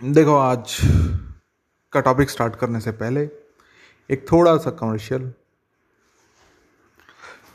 देखो, 0.00 0.34
आज 0.34 0.76
का 1.92 2.00
टॉपिक 2.00 2.30
स्टार्ट 2.30 2.54
करने 2.56 2.80
से 2.80 2.90
पहले 2.92 3.20
एक 4.10 4.24
थोड़ा 4.30 4.56
सा 4.56 4.70
कमर्शियल 4.70 5.30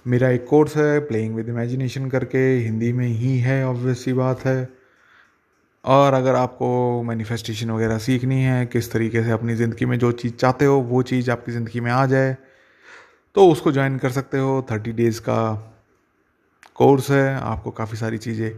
मेरा 0.07 0.29
एक 0.29 0.45
कोर्स 0.47 0.75
है 0.77 0.99
प्लेइंग 0.99 1.35
विद 1.35 1.49
इमेजिनेशन 1.49 2.09
करके, 2.09 2.37
हिंदी 2.57 2.91
में 2.93 3.07
ही 3.07 3.37
है 3.39 3.65
ऑब्वियस 3.67 4.03
सी 4.05 4.13
बात 4.13 4.45
है। 4.45 4.69
और 5.83 6.13
अगर 6.13 6.35
आपको 6.35 7.01
मैनिफेस्टेशन 7.03 7.71
वगैरह 7.71 7.97
सीखनी 7.97 8.41
है, 8.43 8.65
किस 8.65 8.91
तरीके 8.91 9.23
से 9.23 9.31
अपनी 9.31 9.55
ज़िंदगी 9.55 9.85
में 9.85 9.97
जो 9.99 10.11
चीज़ 10.13 10.33
चाहते 10.35 10.65
हो, 10.65 10.79
वो 10.79 11.01
चीज़ 11.03 11.31
आपकी 11.31 11.51
ज़िंदगी 11.51 11.79
में 11.79 11.91
आ 11.91 12.05
जाए 12.05 12.35
तो 13.35 13.49
उसको 13.51 13.71
ज्वाइन 13.71 13.97
कर 13.97 14.11
सकते 14.11 14.37
हो। 14.37 14.65
थर्टी 14.71 14.91
डेज़ 14.93 15.21
का 15.21 15.53
कोर्स 16.75 17.11
है, 17.11 17.35
आपको 17.35 17.71
काफ़ी 17.71 17.97
सारी 17.97 18.17
चीज़ें 18.19 18.51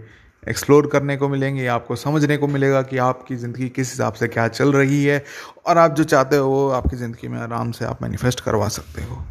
एक्सप्लोर 0.47 0.87
करने 0.87 1.17
को 1.17 1.29
मिलेंगे, 1.29 1.65
आपको 1.67 1.95
समझने 1.97 2.37
को 2.37 2.47
मिलेगा 2.47 2.81
कि 2.81 2.97
आपकी 2.99 3.35
ज़िंदगी 3.35 3.69
किस 3.69 3.91
हिसाब 3.91 4.13
से 4.13 4.27
क्या 4.27 4.47
चल 4.49 4.73
रही 4.73 5.03
है 5.05 5.23
और 5.67 5.77
आप 5.77 5.95
जो 5.95 6.03
चाहते 6.05 6.37
हो 6.37 6.49
वो 6.49 6.69
आपकी 6.71 6.97
ज़िंदगी 6.97 7.27
में 7.27 7.39
आराम 7.39 7.71
से 7.71 7.85
आप 7.85 8.01
मैनिफेस्ट 8.01 8.39
करवा 8.41 8.67
सकते 8.69 9.03
हो। 9.03 9.23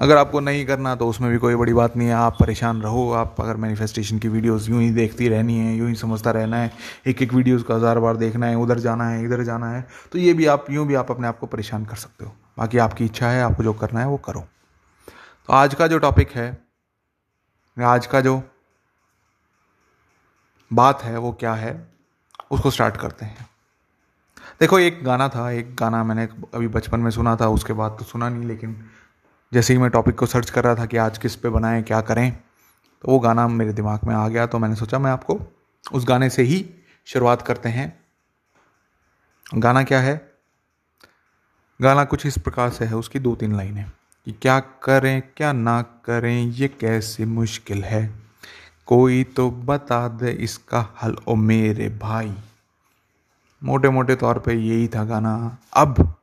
अगर 0.00 0.16
आपको 0.16 0.40
नहीं 0.40 0.64
करना 0.66 0.94
तो 0.96 1.06
उसमें 1.08 1.30
भी 1.30 1.38
कोई 1.38 1.54
बड़ी 1.56 1.72
बात 1.72 1.96
नहीं 1.96 2.08
है, 2.08 2.14
आप 2.14 2.36
परेशान 2.38 2.80
रहो, 2.82 3.10
आप 3.12 3.36
अगर 3.40 3.56
मैनिफेस्टेशन 3.56 4.18
की 4.18 4.28
वीडियोस 4.28 4.68
यूँ 4.68 4.80
ही 4.80 4.90
देखती 4.92 5.28
रहनी 5.28 5.58
है, 5.58 5.74
यूँ 5.76 5.88
ही 5.88 5.94
समझता 5.96 6.30
रहना 6.30 6.56
है 6.56 6.72
एक 7.06 7.22
एक 7.22 7.34
वीडियोस 7.34 7.62
का 7.62 7.74
हज़ार 7.74 7.98
बार 7.98 8.16
देखना 8.16 8.46
है, 8.46 8.56
उधर 8.56 8.78
जाना 8.80 9.08
है, 9.08 9.24
इधर 9.24 9.42
जाना 9.44 9.70
है 9.70 9.86
तो 10.12 10.18
ये 10.18 10.32
भी 10.34 10.46
आप, 10.46 10.66
यूँ 10.70 10.86
भी 10.86 10.94
आप 10.94 11.10
अपने 11.10 11.28
आप 11.28 11.38
को 11.38 11.46
परेशान 11.48 11.84
कर 11.84 11.96
सकते 11.96 12.24
हो। 12.24 12.32
बाकी 12.58 12.78
आपकी 12.78 13.04
इच्छा 13.04 13.28
है, 13.28 13.42
आपको 13.42 13.62
जो 13.62 13.72
करना 13.74 14.00
है 14.00 14.06
वो 14.06 14.16
करो। 14.18 14.40
तो 15.48 15.52
आज 15.52 15.74
का 15.74 15.86
जो 15.86 15.98
टॉपिक 15.98 16.30
है, 16.30 16.50
आज 17.76 18.06
का 18.06 18.20
जो 18.20 18.42
बात 20.72 21.02
है, 21.02 21.18
वो 21.18 21.32
क्या 21.32 21.54
है, 21.54 21.92
उसको 22.50 22.70
स्टार्ट 22.70 22.96
करते 22.96 23.24
हैं। 23.24 23.46
देखो, 24.60 24.78
एक 24.78 25.04
गाना 25.04 25.28
था, 25.28 25.50
एक 25.50 25.76
गाना 25.76 26.04
मैंने 26.04 26.28
अभी 26.54 26.68
बचपन 26.68 27.00
में 27.00 27.10
सुना 27.10 27.36
था, 27.36 27.48
उसके 27.48 27.72
बाद 27.72 27.96
तो 27.98 28.04
सुना 28.04 28.28
नहीं, 28.28 28.48
लेकिन 28.48 28.86
जैसे 29.52 29.72
ही 29.72 29.78
मैं 29.78 29.90
टॉपिक 29.90 30.18
को 30.18 30.26
सर्च 30.26 30.50
कर 30.50 30.64
रहा 30.64 30.74
था 30.74 30.86
कि 30.86 30.96
आज 30.96 31.18
किस 31.18 31.36
पे 31.36 31.48
बनाएँ, 31.48 31.82
क्या 31.82 32.00
करें 32.00 32.32
तो 33.02 33.08
वो 33.08 33.18
गाना 33.18 33.48
मेरे 33.48 33.72
दिमाग 33.72 34.00
में 34.04 34.14
आ 34.14 34.28
गया 34.28 34.46
तो 34.46 34.58
मैंने 34.58 34.74
सोचा 34.74 34.98
मैं 34.98 35.10
आपको 35.10 35.40
उस 35.92 36.04
गाने 36.04 36.30
से 36.30 36.42
ही 36.42 36.74
शुरुआत 37.04 37.42
करते 37.42 37.68
हैं। 37.68 38.00
गाना 39.54 39.82
क्या 39.82 40.00
है? 40.00 40.32
गाना 41.82 42.04
कुछ 42.04 42.26
इस 42.26 42.38
प्रकार 42.38 42.70
से 42.70 42.84
है, 42.84 42.96
उसकी 42.96 43.18
दो 43.18 43.34
तीन 43.34 43.56
लाइनें। 43.56 43.90
कि 44.24 44.32
क्या 44.32 44.60
करें, 44.60 45.22
क्या 45.36 45.52
ना 45.52 45.82
करें, 45.82 46.42
ये 46.42 46.68
कैसी 46.68 47.24
मुश्किल 47.24 47.84
है? 47.84 48.21
कोई 48.88 49.22
तो 49.26 49.50
बता 49.50 50.06
दे 50.08 50.30
इसका 50.40 50.86
हल, 51.02 51.16
ओ 51.28 51.34
मेरे 51.34 51.88
भाई। 52.00 52.32
मोटे 53.62 53.88
मोटे 53.88 54.14
तौर 54.14 54.38
पे 54.38 54.54
यही 54.54 54.88
था 54.88 55.04
गाना। 55.04 55.58
अब 55.72 56.16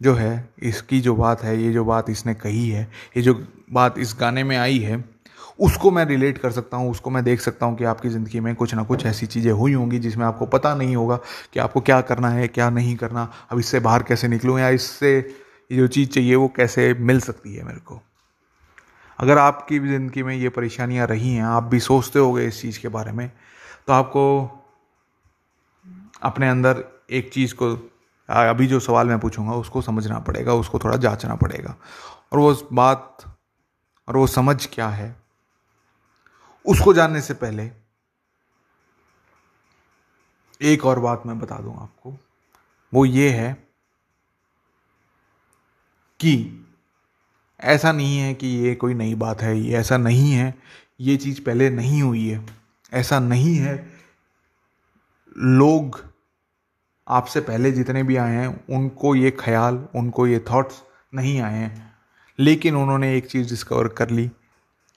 जो 0.00 0.14
है, 0.14 0.48
इसकी 0.62 1.00
जो 1.00 1.14
बात 1.16 1.42
है, 1.42 1.56
ये 1.62 1.72
जो 1.72 1.84
बात 1.84 2.10
इसने 2.10 2.34
कही 2.34 2.68
है, 2.70 2.82
ये 3.16 3.22
जो 3.22 3.34
बात 3.72 3.98
इस 3.98 4.16
गाने 4.20 4.44
में 4.44 4.56
आई 4.56 4.78
है, 4.78 5.04
उसको 5.58 5.90
मैं 5.90 6.04
रिलेट 6.04 6.38
कर 6.38 6.50
सकता 6.50 6.76
हूँ, 6.76 6.90
उसको 6.90 7.10
मैं 7.10 7.24
देख 7.24 7.40
सकता 7.40 7.66
हूँ 7.66 7.76
कि 7.76 7.84
आपकी 7.84 8.08
ज़िंदगी 8.08 8.40
में 8.40 8.54
कुछ 8.54 8.74
ना 8.74 8.82
कुछ 8.82 9.06
ऐसी 9.06 9.26
चीज़ें 9.26 9.52
हुई 9.52 9.72
होंगी 9.72 9.98
जिसमें 9.98 10.24
आपको 10.26 10.46
पता 10.46 10.74
नहीं 10.74 10.96
होगा 10.96 11.16
कि 11.52 11.60
आपको 11.60 11.80
क्या 11.80 12.00
करना 12.00 12.28
है, 12.28 12.48
क्या 12.48 12.70
नहीं 12.70 12.96
करना, 12.96 13.30
अब 13.50 13.58
इससे 13.58 13.80
बाहर 13.80 14.02
कैसे 14.02 14.28
निकलूँ 14.28 14.58
या 14.60 14.68
इससे 14.70 15.20
जो 15.70 15.86
चीज़ 15.86 16.08
चाहिए 16.08 16.34
वो 16.34 16.48
कैसे 16.48 16.92
मिल 16.94 17.20
सकती 17.20 17.54
है 17.54 17.64
मेरे 17.64 17.80
को। 17.80 18.00
अगर 19.20 19.38
आपकी 19.38 19.78
भी 19.78 19.88
ज़िंदगी 19.88 20.22
में 20.22 20.34
ये 20.34 20.48
परेशानियाँ 20.48 21.06
रही 21.06 21.34
हैं, 21.34 21.44
आप 21.44 21.62
भी 21.62 21.80
सोचते 21.80 22.18
होगे 22.18 22.46
इस 22.46 22.60
चीज़ 22.62 22.80
के 22.80 22.88
बारे 22.88 23.12
में 23.12 23.30
तो 23.86 23.92
आपको 23.92 24.22
अपने 26.22 26.48
अंदर 26.48 26.84
एक 27.10 27.32
चीज़ 27.32 27.54
को 27.54 27.74
अभी 28.28 28.66
जो 28.66 28.80
सवाल 28.80 29.08
मैं 29.08 29.18
पूछूँगा, 29.20 29.54
उसको 29.54 29.82
समझना 29.82 30.18
पड़ेगा, 30.18 30.54
उसको 30.54 30.78
थोड़ा 30.78 30.96
जांचना 30.96 31.34
पड़ेगा। 31.34 31.74
और 32.32 32.38
वो 32.38 32.54
बात, 32.72 33.24
और 34.08 34.16
वो 34.16 34.26
समझ 34.26 34.66
क्या 34.66 34.88
है, 34.88 35.14
उसको 36.64 36.94
जानने 36.94 37.20
से 37.20 37.34
पहले 37.34 37.70
एक 40.60 40.84
और 40.84 40.98
बात 40.98 41.22
मैं 41.26 41.38
बता 41.40 41.58
दूँ 41.58 41.76
आपको। 41.82 42.16
वो 42.92 43.04
ये 43.04 43.30
है 43.30 43.52
कि 46.20 46.34
ऐसा 47.60 47.92
नहीं 47.92 48.18
है 48.18 48.34
कि 48.34 48.46
ये 48.46 48.74
कोई 48.74 48.94
नई 48.94 49.14
बात 49.14 49.42
है, 49.42 49.60
ये 49.60 49.76
ऐसा 49.76 49.96
नहीं 49.96 50.32
है, 50.32 50.54
ये 51.00 51.16
चीज़ 51.16 51.44
पहले 51.44 51.70
नहीं 51.70 52.02
हुई 52.02 52.28
है। 52.28 52.46
ऐसा 52.92 53.20
नहीं 53.20 53.56
है। 53.56 53.92
लोग 55.38 56.04
आपसे 57.08 57.40
पहले 57.40 57.72
जितने 57.72 58.02
भी 58.02 58.16
आए 58.16 58.34
हैं, 58.34 58.66
उनको 58.70 59.14
ये 59.14 59.30
ख्याल, 59.30 59.88
उनको 59.94 60.26
ये 60.26 60.44
थॉट्स 60.50 60.82
नहीं 61.14 61.40
आए 61.40 61.58
हैं। 61.58 61.92
लेकिन 62.38 62.76
उन्होंने 62.76 63.16
एक 63.16 63.26
चीज़ 63.26 63.48
डिस्कवर 63.48 63.88
कर 63.88 64.10
ली, 64.10 64.30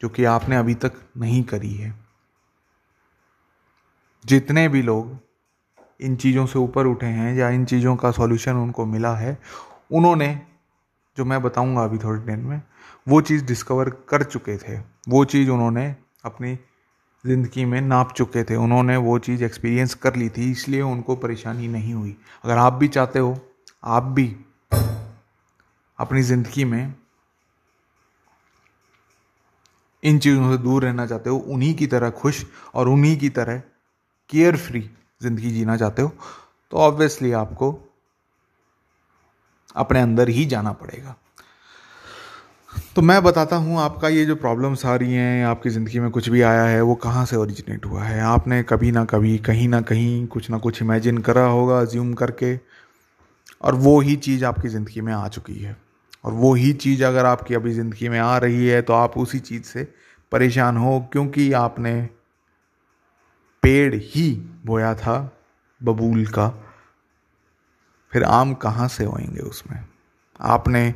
जो 0.01 0.09
कि 0.09 0.23
आपने 0.23 0.55
अभी 0.55 0.73
तक 0.73 0.93
नहीं 1.17 1.43
करी 1.43 1.73
है। 1.73 1.95
जितने 4.25 4.67
भी 4.67 4.81
लोग 4.81 5.17
इन 6.01 6.15
चीज़ों 6.15 6.45
से 6.45 6.59
ऊपर 6.59 6.85
उठे 6.85 7.05
हैं 7.05 7.35
या 7.35 7.49
इन 7.49 7.65
चीज़ों 7.65 7.95
का 7.95 8.11
सॉल्यूशन 8.11 8.53
उनको 8.53 8.85
मिला 8.85 9.15
है, 9.15 9.37
उन्होंने 9.91 10.41
जो 11.17 11.25
मैं 11.25 11.41
बताऊँगा 11.41 11.83
अभी 11.83 11.97
थोड़ी 11.97 12.19
देर 12.21 12.37
में, 12.37 12.61
वो 13.07 13.21
चीज़ 13.21 13.45
डिस्कवर 13.45 13.89
कर 14.09 14.23
चुके 14.23 14.57
थे। 14.57 14.77
वो 15.09 15.23
चीज़ 15.25 15.49
उन्होंने 15.49 15.95
अपनी 16.25 16.57
ज़िंदगी 17.23 17.65
में 17.65 17.79
नाप 17.81 18.13
चुके 18.13 18.43
थे। 18.43 18.55
उन्होंने 18.55 18.95
वो 18.99 19.17
चीज़ 19.19 19.43
एक्सपीरियंस 19.43 19.93
कर 19.95 20.15
ली 20.15 20.29
थी, 20.29 20.49
इसलिए 20.51 20.81
उनको 20.81 21.15
परेशानी 21.17 21.67
नहीं 21.67 21.93
हुई। 21.93 22.15
अगर 22.43 22.57
आप 22.57 22.73
भी 22.73 22.87
चाहते 22.87 23.19
हो, 23.19 23.37
आप 23.83 24.03
भी 24.03 24.35
अपनी 25.99 26.21
ज़िंदगी 26.23 26.63
में 26.65 26.93
इन 30.03 30.17
चीज़ों 30.19 30.51
से 30.51 30.57
दूर 30.63 30.83
रहना 30.83 31.05
चाहते 31.07 31.29
हो, 31.29 31.37
उन्हीं 31.37 31.73
की 31.75 31.87
तरह 31.87 32.09
खुश 32.11 32.45
और 32.75 32.87
उन्हीं 32.89 33.17
की 33.17 33.29
तरह 33.31 33.61
केयर 34.29 34.57
फ्री 34.57 34.89
ज़िंदगी 35.21 35.51
जीना 35.51 35.77
चाहते 35.77 36.01
हो 36.01 36.11
तो 36.71 36.77
ऑब्वियसली 36.79 37.31
आपको 37.33 37.71
अपने 39.75 40.01
अंदर 40.01 40.29
ही 40.29 40.45
जाना 40.45 40.71
पड़ेगा। 40.71 41.15
तो 42.95 43.01
मैं 43.01 43.21
बताता 43.23 43.55
हूँ, 43.55 43.79
आपका 43.79 44.07
ये 44.09 44.25
जो 44.25 44.35
प्रॉब्लम्स 44.35 44.85
आ 44.85 44.95
रही 44.95 45.13
हैं, 45.13 45.45
आपकी 45.45 45.69
ज़िंदगी 45.69 45.99
में 45.99 46.09
कुछ 46.11 46.29
भी 46.29 46.41
आया 46.41 46.63
है, 46.63 46.81
वो 46.81 46.95
कहाँ 46.95 47.25
से 47.25 47.35
ओरिजिनेट 47.35 47.85
हुआ 47.85 48.03
है? 48.03 48.19
आपने 48.21 48.61
कभी 48.63 48.91
ना 48.91 49.03
कभी, 49.05 49.37
कहीं 49.37 49.67
ना 49.67 49.81
कहीं 49.81 50.25
कुछ 50.27 50.49
ना 50.49 50.57
कुछ 50.57 50.81
इमेजिन 50.81 51.17
करा 51.17 51.45
होगा 51.45 51.83
ज्यूम 51.85 52.13
करके, 52.13 52.55
और 53.61 53.75
वो 53.75 53.99
ही 53.99 54.15
चीज़ 54.17 54.45
आपकी 54.45 54.69
ज़िंदगी 54.69 55.01
में 55.01 55.13
आ 55.13 55.27
चुकी 55.27 55.59
है। 55.59 55.75
और 56.23 56.33
वो 56.33 56.53
ही 56.53 56.73
चीज़ 56.73 57.03
अगर 57.03 57.25
आपकी 57.25 57.55
अभी 57.55 57.71
ज़िंदगी 57.73 58.09
में 58.09 58.19
आ 58.19 58.37
रही 58.37 58.67
है 58.67 58.81
तो 58.81 58.93
आप 58.93 59.17
उसी 59.17 59.39
चीज़ 59.39 59.63
से 59.63 59.87
परेशान 60.31 60.77
हो, 60.77 60.99
क्योंकि 61.11 61.51
आपने 61.53 62.01
पेड़ 63.63 63.95
ही 63.95 64.31
बोया 64.65 64.93
था, 64.95 65.31
बबूल 65.81 66.25
का। 66.27 66.47
फिर 68.13 68.23
आम 68.23 68.53
कहाँ 68.53 68.87
से 68.87 69.05
होएँगे 69.05 69.39
उसमें? 69.39 69.85
आपने 70.41 70.93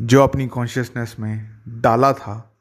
जो 0.00 0.22
अपनी 0.22 0.46
कॉन्शियसनेस 0.46 1.16
में 1.20 1.58
डाला 1.68 2.12
था, 2.12 2.56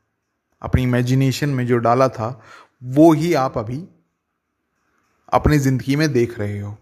अपनी 0.61 0.83
इमेजिनेशन 0.83 1.49
में 1.49 1.67
जो 1.67 1.77
डाला 1.77 2.07
था, 2.09 2.41
वो 2.83 3.13
ही 3.13 3.33
आप 3.33 3.57
अभी 3.57 3.87
अपनी 5.33 5.57
ज़िंदगी 5.57 5.95
में 5.95 6.13
देख 6.13 6.39
रहे 6.39 6.59
हो। 6.59 6.77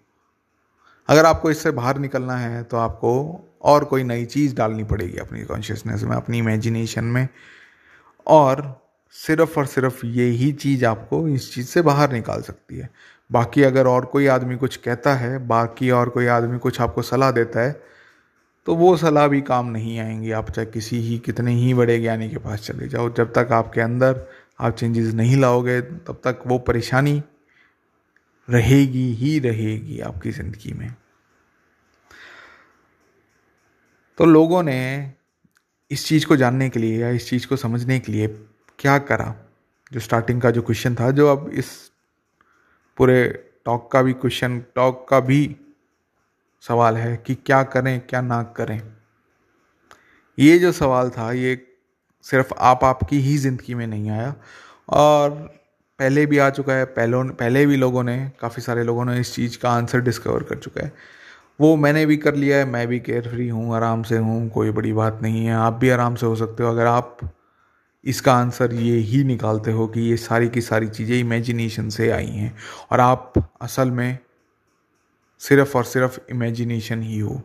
अगर 1.09 1.25
आपको 1.25 1.51
इससे 1.51 1.71
बाहर 1.71 1.97
निकलना 1.97 2.37
है 2.37 2.63
तो 2.63 2.77
आपको 2.77 3.11
और 3.61 3.85
कोई 3.85 4.03
नई 4.03 4.25
चीज़ 4.25 4.55
डालनी 4.55 4.83
पड़ेगी 4.83 5.17
अपनी 5.17 5.43
कॉन्शियसनेस 5.43 6.03
में, 6.03 6.15
अपनी 6.17 6.37
इमेजिनेशन 6.37 7.03
में। 7.03 7.27
और 8.27 8.81
सिर्फ़ 9.11 9.59
और 9.59 9.65
सिर्फ़ 9.65 10.05
ये 10.05 10.25
ही 10.25 10.53
चीज़ 10.53 10.85
आपको 10.85 11.27
इस 11.27 11.53
चीज़ 11.53 11.67
से 11.67 11.81
बाहर 11.81 12.11
निकाल 12.11 12.41
सकती 12.41 12.77
है। 12.77 12.89
बाकी 13.29 13.63
अगर 13.63 13.87
और 13.87 14.05
कोई 14.05 14.27
आदमी 14.27 14.55
कुछ 14.55 14.75
कहता 14.77 15.13
है, 15.15 15.37
बाकी 15.47 15.89
और 15.91 16.09
कोई 16.09 16.25
आदमी 16.27 16.57
कुछ 16.59 16.81
आपको 16.81 17.01
सलाह 17.01 17.31
देता 17.31 17.59
है 17.59 17.83
तो 18.67 18.75
वो 18.75 18.95
सलाह 18.97 19.27
भी 19.27 19.41
काम 19.41 19.67
नहीं 19.67 19.99
आएँगी। 19.99 20.31
आप 20.31 20.49
चाहे 20.51 20.65
किसी 20.65 20.99
ही, 20.99 21.17
कितने 21.19 21.53
ही 21.53 21.73
बड़े 21.73 21.99
ज्ञानी 21.99 22.29
के 22.29 22.37
पास 22.37 22.61
चले 22.61 22.87
जाओ, 22.87 23.09
जब 23.09 23.33
तक 23.33 23.51
आपके 23.51 23.81
अंदर 23.81 24.25
आप 24.59 24.75
चेंजेस 24.75 25.13
नहीं 25.13 25.37
लाओगे, 25.37 25.79
तब 25.81 26.21
तक 26.23 26.39
वो 26.47 26.57
परेशानी 26.59 27.21
रहेगी 28.47 29.07
ही 29.13 29.37
रहेगी 29.39 29.99
आपकी 29.99 30.31
ज़िंदगी 30.31 30.73
में। 30.73 30.93
तो 34.17 34.25
लोगों 34.25 34.63
ने 34.63 35.13
इस 35.91 36.05
चीज़ 36.07 36.25
को 36.25 36.35
जानने 36.35 36.69
के 36.69 36.79
लिए 36.79 36.99
या 36.99 37.09
इस 37.11 37.29
चीज़ 37.29 37.47
को 37.47 37.55
समझने 37.55 37.99
के 37.99 38.11
लिए 38.11 38.27
क्या 38.79 38.97
करा? 38.99 39.33
जो 39.91 39.99
स्टार्टिंग 39.99 40.41
का 40.41 40.51
जो 40.51 40.61
क्वेश्चन 40.61 40.95
था, 40.95 41.11
जो 41.11 41.27
अब 41.27 41.49
इस 41.53 41.71
पूरे 42.97 43.45
टॉक 43.65 43.91
का 43.91 44.01
भी 44.01 44.13
क्वेश्चन 44.13 44.59
टॉक 44.75 45.07
का 45.09 45.19
भी 45.19 45.55
सवाल 46.61 46.97
है 46.97 47.17
कि 47.17 47.35
क्या 47.35 47.63
करें, 47.63 47.99
क्या 47.99 48.21
ना 48.21 48.43
करें। 48.43 48.81
ये 50.39 50.59
जो 50.59 50.71
सवाल 50.71 51.09
था, 51.09 51.31
ये 51.31 51.67
सिर्फ़ 52.21 52.53
आप 52.57 52.83
आपकी 52.83 53.19
ही 53.19 53.37
ज़िंदगी 53.37 53.73
में 53.73 53.87
नहीं 53.87 54.09
आया। 54.09 54.35
और 54.89 55.29
पहले 55.99 56.25
भी 56.25 56.37
आ 56.37 56.49
चुका 56.49 56.73
है, 56.73 56.85
पहलों, 56.85 57.25
पहले 57.29 57.65
भी 57.65 57.75
लोगों 57.75 58.03
ने, 58.03 58.31
काफ़ी 58.41 58.61
सारे 58.61 58.83
लोगों 58.83 59.05
ने 59.05 59.19
इस 59.19 59.35
चीज़ 59.35 59.57
का 59.59 59.69
आंसर 59.69 60.01
डिस्कवर 60.01 60.43
कर 60.43 60.55
चुका 60.55 60.83
है। 60.83 60.93
वो 61.61 61.75
मैंने 61.75 62.05
भी 62.05 62.17
कर 62.17 62.35
लिया 62.35 62.57
है, 62.57 62.65
मैं 62.65 62.87
भी 62.87 62.99
केयर 62.99 63.29
फ्री 63.29 63.49
हूँ, 63.49 63.75
आराम 63.75 64.03
से 64.03 64.17
हूँ, 64.17 64.49
कोई 64.49 64.71
बड़ी 64.71 64.93
बात 64.93 65.19
नहीं 65.21 65.45
है, 65.45 65.53
आप 65.53 65.73
भी 65.73 65.89
आराम 65.89 66.15
से 66.15 66.25
हो 66.25 66.35
सकते 66.35 66.63
हो। 66.63 66.69
अगर 66.69 66.85
आप 66.85 67.17
इसका 68.05 68.33
आंसर 68.33 68.73
ये 68.73 68.97
ही 68.97 69.23
निकालते 69.23 69.71
हो 69.71 69.87
कि 69.87 70.01
ये 70.01 70.17
सारी 70.17 70.49
की 70.49 70.61
सारी 70.61 70.87
चीज़ें 70.87 71.19
इमेजिनेशन 71.19 71.89
से 71.89 72.09
आई 72.09 72.27
हैं 72.27 72.55
और 72.91 72.99
आप 72.99 73.33
असल 73.61 73.91
में 73.91 74.17
सिर्फ़ 75.39 75.77
और 75.77 75.83
सिर्फ़ 75.83 76.19
इमेजिनेशन 76.31 77.01
ही 77.01 77.19
हो। 77.19 77.41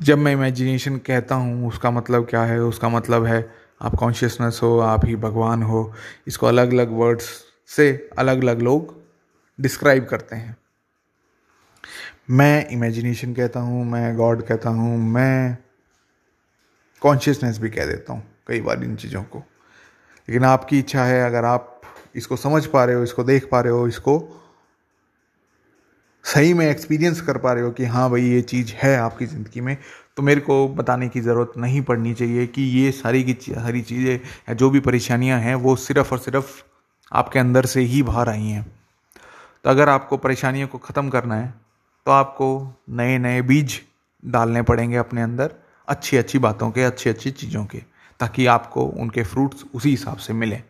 जब 0.00 0.18
मैं 0.18 0.32
इमेजिनेशन 0.32 0.96
कहता 0.96 1.34
हूँ, 1.34 1.68
उसका 1.68 1.90
मतलब 1.90 2.26
क्या 2.26 2.42
है? 2.42 2.60
उसका 2.60 2.88
मतलब 2.88 3.24
है 3.24 3.54
आप 3.82 3.94
कॉन्शियसनेस 3.94 4.60
हो, 4.62 4.78
आप 4.78 5.06
ही 5.06 5.16
भगवान 5.16 5.62
हो। 5.62 5.92
इसको 6.28 6.46
अलग 6.46 6.72
अलग 6.72 6.90
वर्ड्स 6.90 7.28
से 7.68 8.08
अलग 8.18 8.42
अलग 8.42 8.62
लोग 8.62 8.94
डिस्क्राइब 9.60 10.04
करते 10.04 10.36
हैं। 10.36 10.56
मैं 12.30 12.68
इमेजिनेशन 12.68 13.34
कहता 13.34 13.60
हूँ, 13.60 13.84
मैं 13.84 14.16
गॉड 14.16 14.42
कहता 14.42 14.70
हूँ, 14.70 14.98
मैं 14.98 15.56
कॉन्शियसनेस 17.02 17.58
भी 17.58 17.70
कह 17.70 17.86
देता 17.86 18.12
हूँ 18.12 18.22
कई 18.48 18.60
बार 18.60 18.84
इन 18.84 18.96
चीज़ों 18.96 19.22
को। 19.22 19.42
लेकिन 20.28 20.44
आपकी 20.44 20.78
इच्छा 20.78 21.04
है, 21.04 21.24
अगर 21.24 21.44
आप 21.44 21.80
इसको 22.16 22.36
समझ 22.36 22.64
पा 22.66 22.84
रहे 22.84 22.96
हो, 22.96 23.02
इसको 23.02 23.24
देख 23.24 23.48
पा 23.50 23.60
रहे 23.60 23.72
हो, 23.72 23.86
इसको 23.88 24.18
सही 26.24 26.52
में 26.54 26.66
एक्सपीरियंस 26.66 27.20
कर 27.20 27.38
पा 27.38 27.52
रहे 27.52 27.64
हो 27.64 27.70
कि 27.70 27.84
हाँ 27.86 28.08
भाई, 28.10 28.22
ये 28.22 28.40
चीज़ 28.42 28.72
है 28.74 28.96
आपकी 28.96 29.26
ज़िंदगी 29.26 29.60
में 29.60 29.76
तो 30.16 30.22
मेरे 30.22 30.40
को 30.40 30.66
बताने 30.70 31.08
की 31.08 31.20
ज़रूरत 31.20 31.52
नहीं 31.58 31.80
पड़नी 31.82 32.12
चाहिए 32.14 32.46
कि 32.46 32.62
ये 32.62 32.90
सारी 32.92 33.22
की 33.24 33.32
सारी 33.44 33.80
चीज़ें 33.82 34.14
या 34.14 34.54
जो 34.54 34.68
भी 34.70 34.80
परेशानियाँ 34.80 35.38
हैं, 35.40 35.54
वो 35.54 35.74
सिर्फ़ 35.78 36.12
और 36.12 36.18
सिर्फ़ 36.18 36.62
आपके 37.12 37.38
अंदर 37.38 37.66
से 37.66 37.80
ही 37.82 38.02
बाहर 38.02 38.28
आई 38.28 38.46
हैं। 38.46 38.62
तो 39.64 39.70
अगर 39.70 39.88
आपको 39.88 40.16
परेशानियों 40.18 40.68
को 40.68 40.78
ख़त्म 40.78 41.08
करना 41.10 41.34
है 41.34 41.52
तो 42.06 42.12
आपको 42.12 42.48
नए 42.90 43.18
नए 43.18 43.42
बीज 43.42 43.80
डालने 44.22 44.62
पड़ेंगे 44.62 44.96
अपने 44.96 45.22
अंदर 45.22 45.54
अच्छी 45.88 46.16
अच्छी 46.16 46.38
बातों 46.38 46.70
के 46.70 46.82
अच्छी 46.84 47.10
अच्छी 47.10 47.30
चीज़ों 47.32 47.64
के। 47.64 47.82
ताकि 48.22 48.44
आपको 48.46 48.82
उनके 49.02 49.22
फ्रूट्स 49.24 49.64
उसी 49.74 49.90
हिसाब 49.90 50.16
से 50.16 50.32
मिले। 50.32 50.60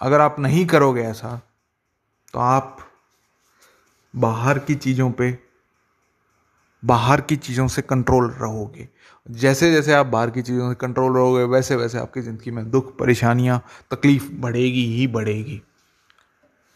अगर 0.00 0.20
आप 0.20 0.38
नहीं 0.38 0.64
करोगे 0.66 1.02
ऐसा 1.02 1.40
तो 2.34 2.38
आप 2.38 2.78
बाहर 4.14 4.58
की 4.58 4.74
चीज़ों 4.76 5.10
पे, 5.10 5.30
बाहर 6.82 7.20
की 7.20 7.36
चीज़ों 7.36 7.68
से 7.68 7.82
कंट्रोल 7.82 8.30
रहोगे। 8.30 8.88
जैसे 9.26 9.70
जैसे 9.72 9.92
आप 9.92 10.06
बाहर 10.06 10.30
की 10.30 10.42
चीज़ों 10.42 10.68
से 10.70 10.74
कंट्रोल 10.80 11.14
रहोगे 11.14 11.44
वैसे 11.44 11.76
वैसे 11.76 11.98
आपकी 11.98 12.20
ज़िंदगी 12.20 12.50
में 12.50 12.70
दुख, 12.70 12.96
परेशानियाँ, 12.98 13.62
तकलीफ़ 13.90 14.32
बढ़ेगी 14.32 14.86
ही 14.96 15.06
बढ़ेगी। 15.08 15.62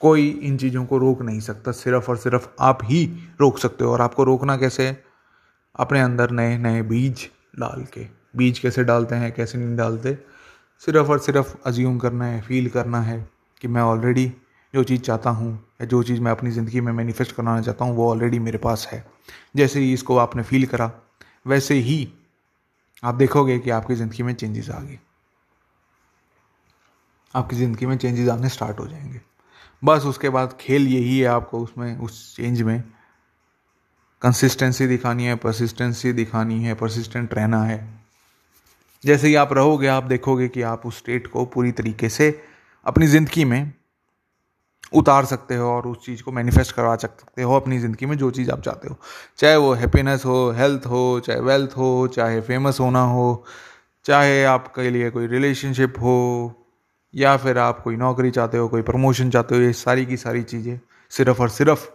कोई 0.00 0.29
इन 0.29 0.56
चीज़ों 0.59 0.85
को 0.87 0.99
रोक 0.99 1.23
नहीं 1.23 1.41
सकता, 1.41 1.73
सिर्फ़ 1.73 2.11
और 2.11 2.17
सिर्फ़ 2.17 2.49
आप 2.61 2.79
ही 2.85 3.05
रोक 3.41 3.59
सकते 3.59 3.85
हो। 3.85 3.93
और 3.93 4.00
आपको 4.00 4.25
रोकना 4.25 4.56
कैसे? 4.56 4.87
है 4.87 5.05
अपने 5.75 6.00
अंदर 6.00 6.31
नए 6.31 6.59
नए 6.59 6.83
बीज 6.83 7.29
डाल 7.59 7.85
के। 7.85 8.06
बीज 8.37 8.59
कैसे 8.59 8.85
डालते 8.85 9.15
हैं, 9.15 9.33
कैसे 9.33 9.59
नहीं 9.59 9.77
डालते? 9.77 10.19
सिर्फ़ 10.81 11.11
और 11.11 11.19
सिर्फ़ 11.19 11.56
अज्यूम 11.67 11.99
करना 11.99 12.25
है 12.25 12.41
फील 12.41 12.69
करना 12.69 13.00
है 13.00 13.29
कि 13.61 13.69
मैं 13.69 13.83
ऑलरेडी 13.83 14.33
जो 14.75 14.85
चीज़ 14.85 15.00
चाहता 15.00 15.31
हूँ 15.31 15.65
या 15.81 15.87
जो 15.87 16.03
चीज़ 16.03 16.21
मैं 16.21 16.31
अपनी 16.33 16.50
ज़िंदगी 16.50 16.81
में 16.81 16.93
मैनिफेस्ट 16.93 17.33
करना 17.33 17.61
चाहता 17.61 17.85
हूँ, 17.85 17.97
वो 17.97 18.11
ऑलरेडी 18.11 18.39
मेरे 18.39 18.59
पास 18.59 18.89
है। 18.93 19.06
जैसे 19.56 19.81
ही 19.81 19.93
इसको 19.93 20.17
आपने 20.17 20.43
फील 20.43 20.67
करा, 20.67 20.91
वैसे 21.47 21.75
ही 21.75 22.12
आप 23.05 23.15
देखोगे 23.15 23.59
कि 23.59 23.71
आपकी 23.71 23.95
ज़िंदगी 23.95 24.23
में 24.23 24.35
चेंजेस 24.35 24.71
आ 24.71 24.81
गए 24.81 24.99
आपकी 27.35 27.56
ज़िंदगी 27.56 27.87
में 27.87 27.99
चेंजेस 27.99 28.29
आने 28.29 28.49
स्टार्ट 28.49 28.81
हो 28.81 28.87
जाएँगे। 28.87 29.27
बस 29.82 30.04
उसके 30.06 30.28
बाद 30.28 30.56
खेल 30.60 30.88
यही 30.88 31.19
है 31.19 31.26
आपको 31.26 31.60
उसमें, 31.60 31.98
उस 31.98 32.36
चेंज 32.36 32.62
में। 32.62 32.82
कंसिस्टेंसी 34.22 34.86
दिखानी 34.86 35.25
है 35.25 35.34
परसिस्टेंसी 35.36 36.12
दिखानी 36.12 36.62
है 36.64 36.75
परसिस्टेंट 36.75 37.34
रहना 37.34 37.62
है। 37.64 37.78
जैसे 39.04 39.28
ही 39.28 39.34
आप 39.34 39.52
रहोगे, 39.52 39.86
आप 39.86 40.04
देखोगे 40.04 40.48
कि 40.48 40.62
आप 40.62 40.86
उस 40.86 40.98
स्टेट 40.98 41.26
को 41.26 41.44
पूरी 41.44 41.72
तरीके 41.72 42.08
से 42.08 42.42
अपनी 42.86 43.06
ज़िंदगी 43.06 43.44
में 43.44 43.72
उतार 44.92 45.25
सकते 45.25 45.56
हो 45.56 45.69
और 45.69 45.86
उस 45.86 46.04
चीज़ 46.06 46.22
को 46.22 46.32
मैनिफेस्ट 46.32 46.72
करवा 46.72 46.96
सकते 46.96 47.42
हो 47.42 47.56
अपनी 47.56 47.78
ज़िंदगी 47.78 48.06
में, 48.06 48.16
जो 48.16 48.30
चीज़ 48.30 48.50
आप 48.50 48.62
चाहते 48.62 48.88
हो। 48.88 48.96
चाहे 49.38 49.56
वो 49.56 49.72
हैप्पीनेस 49.72 50.25
हो 50.25 50.50
हेल्थ 50.50 50.86
हो, 50.86 51.20
चाहे 51.26 51.40
वेल्थ 51.40 51.70
हो, 51.70 52.08
चाहे 52.08 52.40
फ़ेमस 52.40 52.80
होना 52.80 53.02
हो, 53.02 53.44
चाहे 54.04 54.44
आपके 54.44 54.90
लिए 54.90 55.10
कोई 55.10 55.26
रिलेशनशिप 55.26 55.94
हो 55.98 56.54
या 57.14 57.37
फिर 57.37 57.58
आप 57.58 57.81
कोई 57.82 57.96
नौकरी 57.96 58.31
चाहते 58.31 58.58
हो, 58.58 58.69
कोई 58.69 58.82
प्रमोशन 58.82 59.31
चाहते 59.31 59.55
हो, 59.55 59.60
ये 59.60 59.72
सारी 59.72 60.06
की 60.06 60.16
सारी 60.16 60.43
चीज़ें 60.43 60.78
सिर्फ़ 61.12 61.40
और 61.43 61.49
सिर्फ़ 61.49 61.88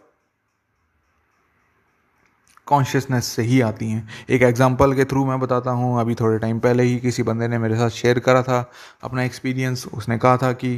कॉन्शियसनेस 2.68 3.25
से 3.25 3.44
ही 3.44 3.60
आती 3.62 3.89
हैं। 3.89 4.07
एक 4.30 4.42
एग्जांपल 4.42 4.94
के 4.94 5.06
थ्रू 5.06 5.25
मैं 5.25 5.39
बताता 5.39 5.71
हूँ। 5.71 6.00
अभी 6.01 6.15
थोड़े 6.15 6.38
टाइम 6.39 6.60
पहले 6.60 6.83
ही 6.83 6.98
किसी 7.00 7.24
बंदे 7.24 7.48
ने 7.48 7.57
मेरे 7.57 7.75
साथ 7.75 7.89
शेयर 7.89 8.19
करा 8.19 8.44
था 8.44 8.60
अपना 9.04 9.24
एक्सपीरियंस 9.24 9.86
उसने 9.94 10.18
कहा 10.18 10.38
था 10.38 10.51
कि 10.54 10.75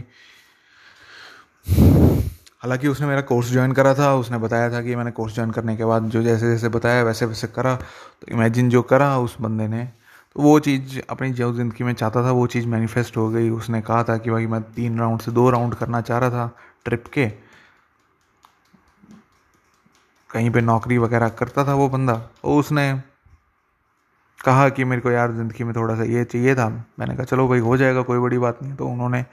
हालाँकि 2.63 2.87
उसने 2.87 3.07
मेरा 3.07 3.21
कोर्स 3.21 3.51
ज्वाइन 3.51 3.71
करा 3.71 3.93
था। 3.93 4.13
उसने 4.15 4.37
बताया 4.37 4.71
था 4.71 4.81
कि 4.81 4.95
मैंने 4.95 5.11
कोर्स 5.11 5.35
ज्वाइन 5.35 5.51
करने 5.51 5.75
के 5.77 5.85
बाद 5.85 6.09
जो 6.09 6.23
जैसे 6.23 6.49
जैसे 6.51 6.69
बताया 6.69 7.03
वैसे 7.03 7.25
वैसे 7.25 7.47
करा। 7.47 7.75
तो 7.75 8.31
इमेजिन 8.31 8.69
जो 8.69 8.81
करा 8.81 9.17
उस 9.19 9.37
बंदे 9.41 9.67
ने 9.67 9.87
वो 10.35 10.59
चीज़ 10.59 10.99
अपनी 11.09 11.31
जो 11.33 11.53
ज़िंदगी 11.53 11.83
में 11.83 11.93
चाहता 11.93 12.23
था, 12.23 12.31
वो 12.31 12.47
चीज़ 12.47 12.67
मैनिफेस्ट 12.67 13.17
हो 13.17 13.29
गई। 13.29 13.49
उसने 13.49 13.81
कहा 13.81 14.03
था 14.03 14.17
कि 14.17 14.29
भाई 14.29 14.47
मैं 14.47 14.61
तीन 14.73 14.99
राउंड 14.99 15.21
से 15.21 15.31
दो 15.31 15.49
राउंड 15.49 15.75
करना 15.75 16.01
चाह 16.01 16.19
रहा 16.19 16.29
था 16.29 16.55
ट्रिप 16.85 17.03
के। 17.13 17.27
कहीं 20.29 20.49
पे 20.51 20.61
नौकरी 20.61 20.97
वगैरह 20.97 21.29
करता 21.29 21.65
था 21.65 21.73
वो 21.73 21.89
बंदा। 21.89 22.13
और 22.43 22.59
उसने 22.59 23.01
कहा 24.45 24.69
कि 24.69 24.83
मेरे 24.83 25.01
को 25.01 25.11
यार 25.11 25.31
ज़िंदगी 25.31 25.63
में 25.63 25.75
थोड़ा 25.75 25.95
सा 25.95 26.03
ये 26.03 26.23
चाहिए 26.23 26.55
था। 26.55 26.69
मैंने 26.99 27.15
कहा, 27.15 27.23
चलो 27.23 27.47
भाई, 27.47 27.59
हो 27.59 27.77
जाएगा, 27.77 28.01
कोई 28.01 28.19
बड़ी 28.19 28.37
बात 28.37 28.63
नहीं। 28.63 28.75
तो 28.75 28.87
उन्होंने 28.87 29.25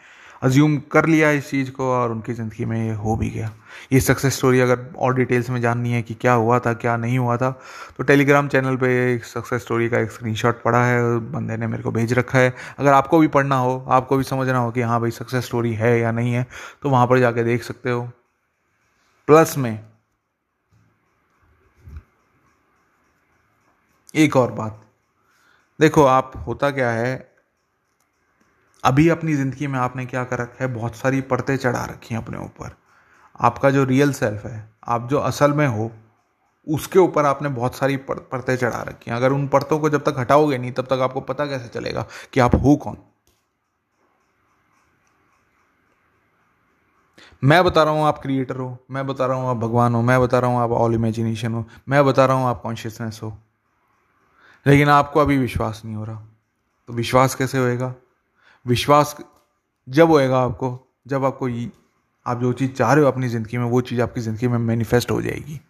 अज्यूम 0.43 0.77
कर 0.93 1.07
लिया 1.07 1.31
इस 1.31 1.51
चीज़ 1.51 1.71
को 1.71 1.91
और 1.93 2.11
उनकी 2.11 2.33
ज़िंदगी 2.33 2.65
में 2.65 2.77
ये 2.79 2.95
हो 2.95 3.17
भी 3.17 3.29
गया। 3.31 3.51
ये 3.93 4.01
सक्सेस 4.01 4.37
स्टोरी 4.37 4.61
अगर 4.61 4.79
और 4.99 5.15
डिटेल्स 5.15 5.51
में 5.51 5.61
जाननी 5.61 5.93
है 5.93 6.03
कि 6.03 6.15
क्या 6.15 6.33
हुआ 6.35 6.59
था, 6.59 6.73
क्या 6.75 6.97
नहीं 6.97 7.19
हुआ 7.19 7.37
था 7.37 7.51
तो 7.99 8.05
टेलीग्राम 8.05 8.49
चैनल 8.49 8.77
पे 8.77 9.15
एक 9.15 9.25
सक्सेस 9.25 9.63
स्टोरी 9.63 9.89
का 9.89 9.99
एक 9.99 10.11
स्क्रीनशॉट 10.11 10.63
पड़ा 10.63 10.85
है, 10.85 11.19
बंदे 11.33 11.57
ने 11.57 11.67
मेरे 11.67 11.83
को 11.83 11.91
भेज 11.91 12.13
रखा 12.13 12.39
है। 12.39 12.55
अगर 12.79 12.93
आपको 12.93 13.19
भी 13.19 13.29
पढ़ना 13.29 13.57
हो, 13.57 13.85
आपको 13.89 14.17
भी 14.17 14.25
समझना 14.25 14.59
हो 14.59 14.71
कि 14.73 14.81
हाँ 14.83 15.01
भाई 15.01 15.11
सक्सेस 15.13 15.45
स्टोरी 15.47 15.73
है 15.75 15.99
या 16.01 16.13
नहीं 16.13 16.33
है 16.33 16.47
तो 16.83 16.91
वहाँ 16.91 17.07
पर 17.07 17.19
जाके 17.21 17.45
देख 17.45 17.63
सकते 17.63 17.91
हो। 17.91 18.03
प्लस 19.29 19.57
में 19.59 19.79
एक 24.15 24.37
और 24.37 24.51
बात। 24.53 24.81
देखो, 25.79 26.05
आप 26.05 26.33
होता 26.47 26.71
क्या 26.71 26.91
है 26.91 27.32
अभी 28.85 29.09
अपनी 29.09 29.35
ज़िंदगी 29.35 29.67
में 29.67 29.79
आपने 29.79 30.07
क्या 30.07 30.25
कर 30.25 30.39
रखा 30.39 30.65
है? 30.65 30.75
बहुत 30.75 30.97
सारी 30.97 31.21
परतें 31.21 31.57
चढ़ा 31.57 31.85
रखी 31.85 32.15
हैं 32.15 32.23
अपने 32.23 32.39
ऊपर। 32.39 32.77
आपका 33.41 33.71
जो 33.71 33.85
रियल 33.85 34.13
सेल्फ 34.13 34.45
है, 34.47 34.69
आप 34.85 35.09
जो 35.09 35.19
असल 35.19 35.53
में 35.53 35.67
हो, 35.67 35.91
उसके 36.67 36.99
ऊपर 36.99 37.27
आपने 37.27 37.49
बहुत 37.49 37.75
सारी 37.75 37.97
परतें 37.97 38.57
चढ़ा 38.57 38.83
रखी 38.83 39.11
हैं। 39.11 39.17
अगर 39.17 39.33
उन 39.33 39.47
परतों 39.49 39.79
को 39.79 39.91
जब 39.91 40.03
तक 40.03 40.19
हटाओगे 40.19 40.59
नहीं, 40.59 40.73
तब 40.73 40.87
तक 40.87 41.01
आपको 41.03 41.21
पता 41.21 41.47
कैसे 41.47 41.69
चलेगा 41.69 42.07
कि 42.33 42.41
आप 42.41 42.55
हो 42.55 42.77
कौन? 42.77 42.97
मैं 47.45 47.65
बता 47.65 47.83
रहा 47.83 47.93
हूँ 47.93 48.05
आप 48.05 48.19
क्रिएटर 48.19 48.57
हो, 48.57 48.77
मैं 48.91 49.07
बता 49.07 49.27
रहा 49.27 49.37
हूँ 49.37 49.49
आप 49.51 49.57
भगवान 49.57 49.95
हो, 49.95 50.03
मैं 50.03 50.21
बता 50.21 50.39
रहा 50.39 50.51
हूँ 50.51 50.61
आप 50.61 50.71
ऑल 50.71 50.95
इमेजिनेशन 50.95 51.55
हो, 51.55 51.65
मैं 51.89 52.05
बता 52.05 52.27
रहा 52.27 52.37
हूँ 52.37 52.47
आप 52.47 52.61
कॉन्शियसनेस 52.63 53.21
हो। 53.23 53.37
लेकिन 54.67 54.89
आपको 54.89 55.21
अभी 55.21 55.39
विश्वास 55.39 55.83
नहीं 55.85 55.95
हो 55.95 56.05
रहा। 56.05 56.23
तो 56.89 56.93
विश्वास 56.93 57.35
कैसे 57.35 57.59
होएगा? 57.59 57.95
विश्वास 58.67 59.17
जब 59.89 60.11
होएगा 60.11 60.39
आपको, 60.39 60.79
जब 61.07 61.25
आपको 61.25 61.49
आप 62.27 62.41
जो 62.41 62.53
चीज़ 62.53 62.73
चाह 62.73 62.93
रहे 62.93 63.05
हो 63.05 63.11
अपनी 63.11 63.29
ज़िंदगी 63.29 63.59
में, 63.59 63.65
वो 63.65 63.81
चीज़ 63.81 64.01
आपकी 64.03 64.21
ज़िंदगी 64.21 64.49
में 64.49 64.59
मैनिफेस्ट 64.59 65.11
हो 65.11 65.23
जाएगी। 65.23 65.61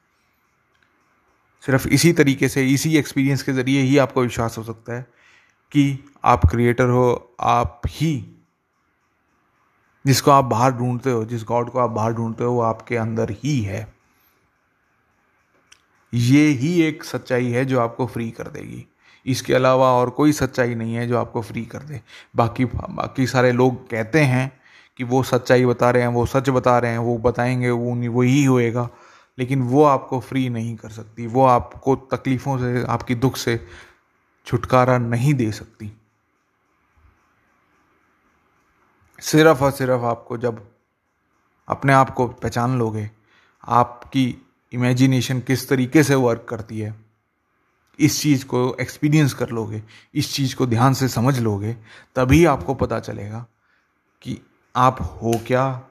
सिर्फ़ 1.63 1.89
इसी 1.89 2.13
तरीके 2.13 2.49
से, 2.49 2.67
इसी 2.67 2.97
एक्सपीरियंस 2.97 3.43
के 3.43 3.53
ज़रिए 3.53 3.83
ही 3.83 3.99
आपको 3.99 4.23
विश्वास 4.23 4.59
हो 4.59 4.63
सकता 4.65 4.93
है 4.93 5.03
कि 5.73 5.99
आप 6.25 6.47
क्रिएटर 6.47 6.89
हो, 6.89 7.37
आप 7.41 7.83
ही 7.89 8.39
जिसको 10.05 10.31
आप 10.31 10.45
बाहर 10.45 10.73
ढूंढते 10.73 11.11
हो, 11.11 11.25
जिस 11.25 11.45
गॉड 11.45 11.71
को 11.71 11.79
आप 11.79 11.91
बाहर 11.91 12.13
ढूंढते 12.13 12.45
हो, 12.45 12.53
वो 12.53 12.61
आपके 12.61 12.97
अंदर 12.97 13.31
ही 13.31 13.61
है। 13.61 13.95
ये 16.13 16.47
ही 16.47 16.81
एक 16.83 17.05
सच्चाई 17.05 17.51
है 17.51 17.65
जो 17.65 17.81
आपको 17.81 18.07
फ्री 18.07 18.31
कर 18.31 18.49
देगी। 18.49 18.87
इसके 19.27 19.55
अलावा 19.55 19.93
और 19.93 20.11
कोई 20.11 20.33
सच्चाई 20.33 20.75
नहीं 20.75 20.95
है 20.95 21.07
जो 21.07 21.19
आपको 21.19 21.43
फ्री 21.43 21.65
कर 21.65 21.79
दे। 21.79 22.03
बाकी 22.37 22.65
बाकी 22.65 23.27
सारे 23.27 23.53
लोग 23.53 23.91
कहते 23.91 24.21
हैं 24.21 24.61
कि 24.97 25.05
वो 25.05 25.23
सच्चाई 25.23 25.67
बता 25.67 25.91
रहे 25.91 26.03
हैं, 26.03 26.09
वो 26.09 26.27
सच 26.27 26.49
बता 26.49 26.79
रहे 26.79 26.91
हैं, 26.91 26.99
वो 26.99 27.19
बताएँगे, 27.19 27.71
वो 27.71 28.21
वही 28.21 28.45
होएगा। 28.45 28.91
लेकिन 29.39 29.63
वो 29.63 29.85
आपको 29.85 30.21
फ्री 30.21 30.49
नहीं 30.49 30.77
कर 30.77 30.89
सकती। 30.89 31.27
वो 31.27 31.47
आपको 31.47 31.97
तकलीफ़ों 31.97 32.59
से, 32.59 32.85
आपकी 32.85 33.15
दुख 33.15 33.37
से 33.37 33.67
छुटकारा 34.47 34.99
नहीं 34.99 35.35
दे 35.35 35.53
सकती। 35.53 35.97
सिर्फ़ 39.21 39.65
और 39.65 39.71
सिर्फ़ 39.71 40.03
आपको 40.03 40.39
जब 40.39 40.69
अपने 41.69 41.93
आप 41.93 42.11
को 42.11 42.29
पहचान 42.29 42.79
लोगे, 42.79 43.11
आपकी 43.69 44.47
इमेजिनेशन 44.73 45.41
किस 45.41 45.69
तरीके 45.69 46.03
से 46.03 46.15
वर्क 46.15 46.47
करती 46.49 46.81
है 46.81 47.12
इस 48.03 48.23
चीज़ 48.23 48.45
को 48.45 48.77
एक्सपीरियंस 48.81 49.35
कर 49.35 49.49
लोगे, 49.49 49.83
इस 50.15 50.35
चीज़ 50.35 50.57
को 50.57 50.67
ध्यान 50.67 50.95
से 50.95 51.09
समझ 51.09 51.39
लोगे, 51.39 51.73
तभी 52.17 52.45
आपको 52.45 52.75
पता 52.75 53.01
चलेगा 53.01 53.47
कि 54.23 54.43
आप 54.77 55.19
हो 55.23 55.41
क्या, 55.47 55.83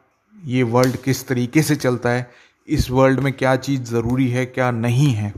ये 0.46 0.64
वर्ल्ड 0.64 0.98
किस 0.98 1.28
तरीके 1.28 1.62
से 1.62 1.76
चलता 1.76 2.10
है, 2.10 2.32
इस 2.68 2.90
वर्ल्ड 2.90 3.20
में 3.20 3.34
क्या 3.34 3.56
चीज़ 3.56 3.82
ज़रूरी 3.82 4.30
है, 4.30 4.46
क्या 4.46 4.72
नहीं 4.72 5.12
है। 5.14 5.34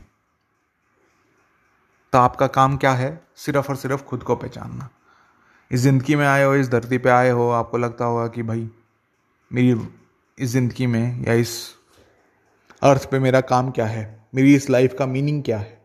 तो 2.12 2.18
आपका 2.18 2.46
काम 2.46 2.76
क्या 2.76 2.92
है? 2.92 3.24
सिर्फ़ 3.36 3.68
और 3.68 3.76
सिर्फ़ 3.76 4.02
खुद 4.02 4.22
को 4.22 4.36
पहचानना। 4.36 4.88
इस 5.72 5.80
ज़िंदगी 5.80 6.16
में 6.16 6.26
आए 6.26 6.44
हो, 6.44 6.54
इस 6.54 6.68
धरती 6.68 6.98
पे 6.98 7.10
आए 7.10 7.30
हो, 7.30 7.50
आपको 7.50 7.78
लगता 7.78 8.04
होगा 8.04 8.28
कि 8.28 8.42
भाई, 8.42 8.70
मेरी 9.52 9.88
इस 10.38 10.50
ज़िंदगी 10.50 10.86
में 10.86 11.24
या 11.24 11.32
इस 11.32 11.74
अर्थ 12.82 13.10
पे 13.10 13.18
मेरा 13.18 13.40
काम 13.40 13.70
क्या 13.70 13.86
है? 13.86 14.26
मेरी 14.34 14.54
इस 14.54 14.70
लाइफ 14.70 14.94
का 14.98 15.06
मीनिंग 15.06 15.42
क्या 15.42 15.58
है? 15.58 15.83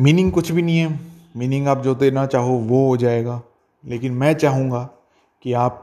मीनिंग 0.00 0.32
कुछ 0.32 0.52
भी 0.52 0.62
नहीं 0.62 0.78
है। 0.78 1.00
मीनिंग 1.36 1.68
आप 1.68 1.82
जो 1.82 1.94
देना 1.94 2.26
चाहो 2.26 2.52
वो 2.52 2.88
हो 2.88 2.96
जाएगा। 2.96 3.42
लेकिन 3.86 4.12
मैं 4.12 4.34
चाहूँगा 4.34 4.90
कि 5.42 5.52
आप 5.52 5.80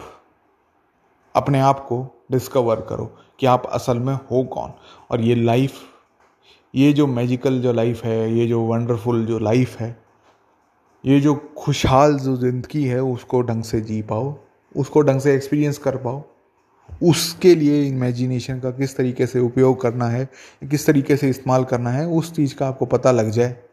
अपने 1.35 1.59
आप 1.59 1.79
को 1.79 2.25
डिस्कवर 2.31 2.81
करो 2.81 3.05
कि 3.39 3.45
आप 3.45 3.65
असल 3.65 3.99
में 3.99 4.13
हो 4.13 4.43
कौन। 4.43 4.71
और 5.11 5.21
ये 5.21 5.35
लाइफ 5.35 5.73
ये 6.75 6.93
जो 6.93 7.07
मैजिकल 7.07 7.61
जो 7.61 7.73
लाइफ 7.73 8.05
है, 8.05 8.33
ये 8.33 8.47
जो 8.47 8.61
वंडरफुल 8.61 9.25
जो 9.25 9.39
लाइफ 9.39 9.77
है, 9.79 9.97
ये 11.05 11.19
जो 11.19 11.35
खुशहाल 11.57 12.17
जो 12.19 12.37
ज़िंदगी 12.37 12.85
है, 12.85 13.03
उसको 13.03 13.41
ढंग 13.41 13.63
से 13.63 13.81
जी 13.81 14.01
पाओ, 14.01 14.35
उसको 14.75 15.01
ढंग 15.01 15.19
से 15.19 15.35
एक्सपीरियंस 15.35 15.77
कर 15.77 15.97
पाओ। 15.97 16.23
उसके 17.03 17.55
लिए 17.55 17.83
इमेजिनेशन 17.83 18.59
का 18.59 18.71
किस 18.71 18.97
तरीके 18.97 19.25
से 19.25 19.39
उपयोग 19.39 19.81
करना 19.81 20.07
है, 20.07 20.29
किस 20.71 20.85
तरीके 20.85 21.17
से 21.17 21.29
इस्तेमाल 21.29 21.63
करना 21.63 21.89
है, 21.89 22.07
उस 22.07 22.35
चीज़ 22.35 22.55
का 22.55 22.67
आपको 22.67 22.85
पता 22.85 23.11
लग 23.11 23.29
जाए। 23.29 23.64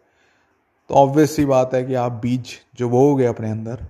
तो 0.90 0.94
ऑब्वियस 0.94 1.36
सी 1.36 1.44
बात 1.44 1.74
है 1.74 1.84
कि 1.84 1.94
आप 1.94 2.12
बीज 2.12 2.54
जो 2.76 2.88
बोओगे 2.88 3.26
अपने 3.26 3.50
अंदर, 3.50 3.86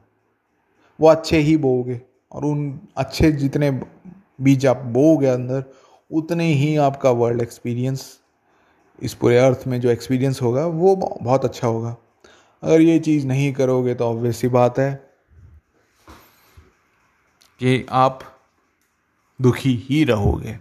वो 1.01 1.09
अच्छे 1.09 1.39
ही 1.39 1.57
बोओगे 1.57 2.01
और 2.33 2.45
उन 2.45 2.81
अच्छे 2.97 3.31
जितने 3.33 3.71
बीज 4.41 4.67
आप 4.67 4.77
बोओगे 4.77 5.27
अंदर, 5.27 5.65
उतने 6.11 6.47
ही 6.47 6.77
आपका 6.77 7.11
वर्ल्ड 7.11 7.43
एक्सपीरियंस 7.43 8.21
इस 9.03 9.15
पूरे 9.15 9.39
अर्थ 9.39 9.67
में 9.67 9.81
जो 9.81 9.91
एक्सपीरियंस 9.91 10.43
होगा, 10.43 10.67
वो 10.67 10.97
बहुत 10.97 11.45
अच्छा 11.45 11.69
होगा। 11.69 11.97
अगर 12.63 12.81
ये 12.81 12.99
चीज़ 12.99 13.27
नहीं 13.27 13.53
करोगे 13.53 13.95
तो 13.95 14.05
ऑब्वियस 14.05 14.37
सी 14.37 14.49
बात 14.49 14.79
है 14.79 14.93
कि 17.61 17.87
आप 17.91 18.21
दुखी 19.41 19.75
ही 19.87 20.05
रहोगे। 20.05 20.59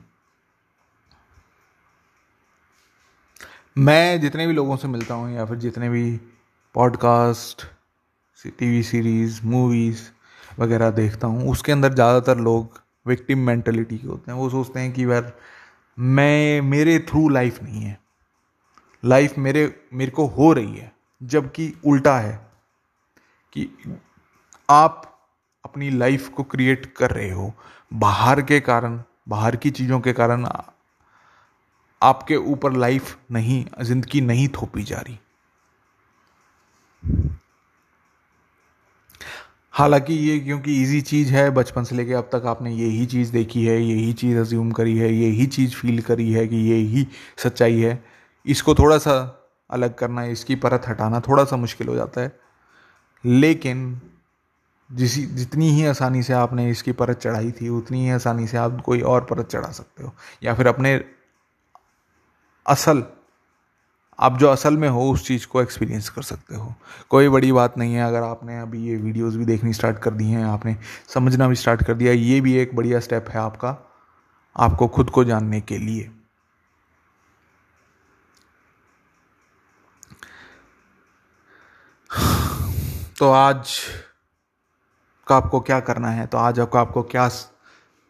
मैं 3.78 4.22
जितने 4.22 4.48
भी 4.48 4.54
लोगों 4.54 4.78
से 4.78 4.88
मिलता 4.88 5.13
हूँ 5.13 5.36
या 5.36 5.46
फिर 5.46 5.58
जितने 5.58 5.90
भी 5.90 6.20
podcast 6.75 7.62
T 8.48 8.70
V 8.70 8.84
series 8.84 9.42
movies 9.44 10.01
वगैरह 10.60 10.90
देखता 10.92 11.28
हूँ, 11.28 11.51
उसके 11.51 11.72
अंदर 11.72 11.94
ज़्यादातर 11.94 12.38
लोग 12.38 12.82
विक्टिम 13.08 13.40
मेंटलिटी 13.40 13.98
के 13.98 14.08
होते 14.08 14.32
हैं। 14.32 14.38
वो 14.40 14.50
सोचते 14.50 14.80
हैं 14.80 14.92
कि 14.94 15.06
यार, 15.06 15.34
मैं, 16.00 16.62
मेरे 16.62 17.00
थ्रू 17.00 17.30
लाइफ 17.30 17.63
नहीं 17.63 17.82
है। 17.82 18.00
लाइफ 19.06 19.38
मेरे 19.38 19.82
मेरे 19.94 20.12
को 20.12 20.25
हो 20.25 20.54
रही 20.54 20.75
है, 20.75 20.92
जबकि 21.24 21.74
उल्टा 21.86 22.18
है 22.20 22.48
कि 23.54 23.96
आप 24.70 25.20
अपनी 25.66 25.90
लाइफ 25.90 26.30
को 26.30 26.44
क्रिएट 26.44 26.86
कर 26.86 27.12
रहे 27.12 27.32
हो। 27.32 27.54
बाहर 27.94 28.42
के 28.42 28.60
कारण, 28.60 29.04
बाहर 29.30 29.56
की 29.56 29.72
चीज़ों 29.72 30.00
के 30.00 30.13
कारण 30.13 30.46
आपके 32.01 32.36
ऊपर 32.36 32.74
लाइफ 32.74 33.17
नहीं, 33.31 33.65
ज़िंदगी 33.81 34.22
नहीं 34.22 34.48
थोपी 34.48 34.84
जा 34.84 34.98
रही। 34.98 35.17
हालाँकि 39.74 40.13
ये 40.13 40.39
क्योंकि 40.39 40.81
इजी 40.81 41.01
चीज़ 41.01 41.31
है, 41.34 41.50
बचपन 41.50 41.84
से 41.84 41.96
लेके 41.96 42.13
अब 42.13 42.29
तक 42.34 42.46
आपने 42.46 42.72
यही 42.72 43.05
चीज़ 43.05 43.31
देखी 43.31 43.65
है, 43.65 43.81
यही 43.81 44.13
चीज़ 44.13 44.38
अज्यूम 44.38 44.72
करी 44.72 44.98
है, 44.98 45.13
यही 45.13 45.46
चीज़ 45.46 45.75
फील 45.75 46.01
करी 46.01 46.31
है 46.31 46.48
कि 46.48 46.55
यही 46.55 47.08
सच्चाई 47.38 47.79
है। 47.79 48.03
इसको 48.46 48.75
थोड़ा 48.75 48.98
सा 48.98 49.15
अलग 49.70 49.96
करना, 49.96 50.24
इसकी 50.24 50.55
परत 50.55 50.88
हटाना 50.88 51.20
थोड़ा 51.20 51.43
सा 51.43 51.58
मुश्किल 51.58 51.88
हो 51.88 51.96
जाता 51.96 52.22
है। 52.22 52.31
लेकिन 53.25 54.01
जिस, 54.89 55.17
जितनी 55.36 55.70
ही 55.70 55.86
आसानी 55.86 56.24
से 56.24 56.34
आपने 56.34 56.70
इसकी 56.70 56.91
परत 56.91 57.17
चढ़ाई 57.17 57.51
थी, 57.51 57.70
उतनी 57.70 58.03
ही 58.03 58.10
आसानी 58.10 58.48
से 58.48 58.58
आप 58.58 58.81
कोई 58.81 59.01
और 59.01 59.24
परत 59.24 59.48
चढ़ा 59.48 59.72
सकते 59.72 60.03
हो, 60.03 60.13
या 60.43 60.53
फिर 60.53 60.67
अपने 60.67 60.96
असल, 62.72 63.04
आप 64.20 64.38
जो 64.38 64.48
असल 64.48 64.78
में 64.78 64.90
हो, 64.90 65.12
उस 65.12 65.28
चीज़ 65.28 65.48
को 65.48 65.62
एक्सपीरियंस 65.62 66.10
कर 66.10 66.22
सकते 66.22 66.56
हो। 66.56 66.75
कोई 67.10 67.30
बड़ी 67.30 67.51
बात 67.51 67.78
नहीं 67.78 67.94
है, 67.94 68.04
अगर 68.04 68.24
आपने 68.24 68.60
अभी 68.60 68.88
ये 68.88 68.96
वीडियोस 68.96 69.36
भी 69.36 69.46
देखनी 69.46 69.74
स्टार्ट 69.74 70.00
कर 70.00 70.12
दी 70.12 70.25
हैं, 70.25 70.44
आपने 70.46 70.78
समझना 71.08 71.48
भी 71.48 71.56
स्टार्ट 71.56 71.84
कर 71.84 71.94
दिया, 71.94 72.13
ये 72.13 72.42
भी 72.42 72.54
एक 72.54 72.75
बढ़िया 72.75 73.00
स्टेप 73.00 73.25
है 73.30 73.40
आपका, 73.40 73.92
आपको 74.58 74.88
खुद 74.88 75.10
को 75.10 75.24
जानने 75.24 75.62
के 75.62 75.78
लिए। 75.78 76.12
तो 83.20 83.32
आज 83.32 83.80
का 85.28 85.36
आपको 85.36 85.60
क्या 85.60 85.80
करना 85.80 86.10
है? 86.10 86.28
तो 86.28 86.38
आज 86.38 86.60
आपको 86.60 86.78
आपको 86.78 87.04
क्या 87.04 87.30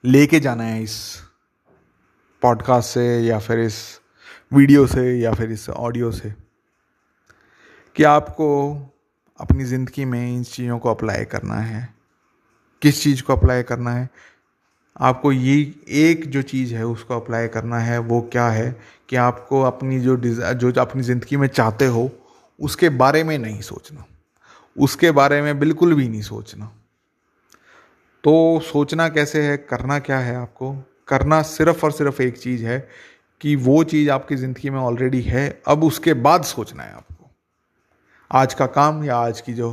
लेके 0.06 0.40
जाना 0.40 0.64
है 0.64 0.84
इस 0.84 1.22
पॉडकास्ट 2.42 2.90
से 2.90 3.20
या 3.20 3.40
फिर 3.40 3.60
इस 3.60 4.01
वीडियो 4.54 4.88
से 4.88 5.20
या 5.20 5.34
फिर 5.34 5.52
इस 5.52 5.70
ऑडियो 5.70 6.12
से 6.12 6.34
कि 7.96 8.04
आपको 8.04 8.48
अपनी 9.40 9.64
ज़िंदगी 9.64 10.06
में 10.06 10.36
इन 10.36 10.44
चीज़ों 10.44 10.80
को 10.80 10.90
अप्लाई 10.90 11.26
करना 11.26 11.56
है। 11.56 11.94
किस 12.82 13.04
चीज़ 13.04 13.24
को 13.24 13.34
अप्लाई 13.34 13.64
करना 13.64 13.92
है? 13.92 14.10
आपको 15.00 15.32
ये 15.32 15.76
एक 15.90 16.30
जो 16.32 16.42
चीज़ 16.42 16.76
है 16.76 16.86
उसको 16.86 17.16
अप्लाई 17.16 17.48
करना 17.48 17.80
है, 17.80 17.98
वो 17.98 18.22
क्या 18.32 18.48
है 18.50 18.82
कि 19.10 19.16
आपको 19.16 19.62
अपनी 19.62 20.00
जो 20.00 20.18
जो 20.18 20.74
अपनी 20.82 21.04
ज़िंदगी 21.04 21.38
में 21.38 21.48
चाहते 21.48 21.86
हो, 21.86 22.10
उसके 22.60 22.90
बारे 22.90 23.24
में 23.24 23.38
नहीं 23.38 23.62
सोचना। 23.62 24.06
उसके 24.78 25.12
बारे 25.12 25.42
में 25.42 25.60
बिल्कुल 25.60 25.94
भी 25.94 26.10
नहीं 26.10 26.22
सोचना। 26.22 26.66
तो 28.24 28.60
सोचना 28.60 29.10
कैसे 29.10 29.44
है, 29.44 29.58
करना 29.58 30.00
क्या 30.00 30.20
है 30.20 30.36
आपको? 30.36 30.76
करना 31.08 31.42
सिर्फ़ 31.42 31.86
और 31.86 31.92
सिर्फ़ 31.92 32.22
एक 32.22 32.38
चीज़ 32.38 32.66
है 32.66 33.11
कि 33.42 33.56
वो 33.58 33.84
चीज़ 33.84 34.10
आपकी 34.12 34.36
ज़िंदगी 34.36 34.70
में 34.70 34.80
ऑलरेडी 34.80 35.22
है, 35.22 35.62
अब 35.68 35.84
उसके 35.84 36.14
बाद 36.16 36.44
सोचना 36.46 36.84
है 36.84 36.94
आपको। 36.94 37.30
आज 38.32 38.54
का 38.54 38.66
काम 38.68 39.04
या 39.04 39.16
आज 39.18 39.42
की 39.42 39.54
जो 39.54 39.72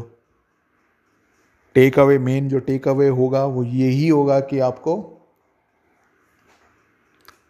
टेक 1.76 1.98
अवे 1.98 2.18
मेन 2.18 2.48
जो 2.48 2.58
टेक 2.60 2.88
अवे 2.88 3.08
होगा, 3.10 3.44
वो 3.44 3.62
यही 3.64 4.08
होगा 4.08 4.38
कि 4.40 4.58
आपको 4.60 4.96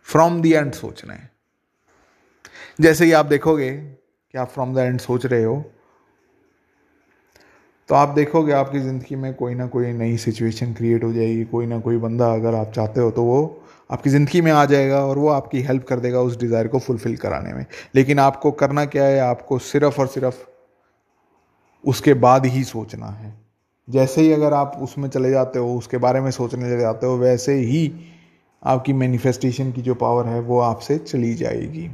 फ्रॉम 0.08 0.40
द 0.42 0.46
एंड 0.46 0.72
सोचना 0.72 1.14
है। 1.14 1.30
जैसे 2.80 3.04
ही 3.04 3.12
आप 3.12 3.26
देखोगे 3.26 3.70
कि 3.70 4.38
आप 4.38 4.48
फ्रॉम 4.48 4.74
द 4.74 4.78
एंड 4.78 5.00
सोच 5.00 5.26
रहे 5.26 5.44
हो 5.44 5.64
तो 7.88 7.94
आप 7.94 8.08
देखोगे 8.08 8.52
आपकी 8.52 8.80
ज़िंदगी 8.80 9.16
में 9.16 9.32
कोई 9.34 9.54
ना 9.54 9.66
कोई 9.66 9.92
नई 9.92 10.16
सिचुएशन 10.18 10.72
क्रिएट 10.74 11.04
हो 11.04 11.12
जाएगी, 11.12 11.44
कोई 11.44 11.66
ना 11.66 11.78
कोई 11.80 11.96
बंदा 11.98 12.32
अगर 12.34 12.54
आप 12.54 12.72
चाहते 12.72 13.00
हो 13.00 13.10
तो 13.10 13.22
वो 13.24 13.40
आपकी 13.90 14.10
ज़िंदगी 14.10 14.40
में 14.40 14.52
आ 14.52 14.64
जाएगा 14.64 15.04
और 15.06 15.18
वो 15.18 15.28
आपकी 15.28 15.60
हेल्प 15.60 15.84
कर 15.84 16.00
देगा 16.00 16.20
उस 16.20 16.38
डिज़ायर 16.38 16.68
को 16.68 16.78
फुलफ़िल 16.78 17.16
कराने 17.16 17.52
में। 17.52 17.66
लेकिन 17.94 18.18
आपको 18.18 18.50
करना 18.50 18.84
क्या 18.84 19.04
है, 19.04 19.18
आपको 19.20 19.58
सिर्फ़ 19.58 20.00
और 20.00 20.06
सिर्फ़ 20.06 20.44
उसके 21.84 22.14
बाद 22.14 22.46
ही 22.46 22.64
सोचना 22.64 23.06
है। 23.06 23.34
जैसे 23.88 24.20
ही 24.20 24.32
अगर 24.32 24.52
आप 24.52 24.78
उसमें 24.82 25.08
चले 25.08 25.30
जाते 25.30 25.58
हो, 25.58 25.76
उसके 25.76 25.96
बारे 25.96 26.20
में 26.20 26.30
सोचने 26.30 26.64
लगे 26.64 26.80
जाते 26.80 27.06
हो, 27.06 27.16
वैसे 27.16 27.54
ही 27.54 27.92
आपकी 28.62 28.92
मैनिफेस्टेशन 28.92 29.72
की 29.72 29.82
जो 29.82 29.94
पावर 29.94 30.26
है, 30.26 30.40
वो 30.40 30.60
आपसे 30.60 30.98
चली 30.98 31.34
जाएगी। 31.34 31.90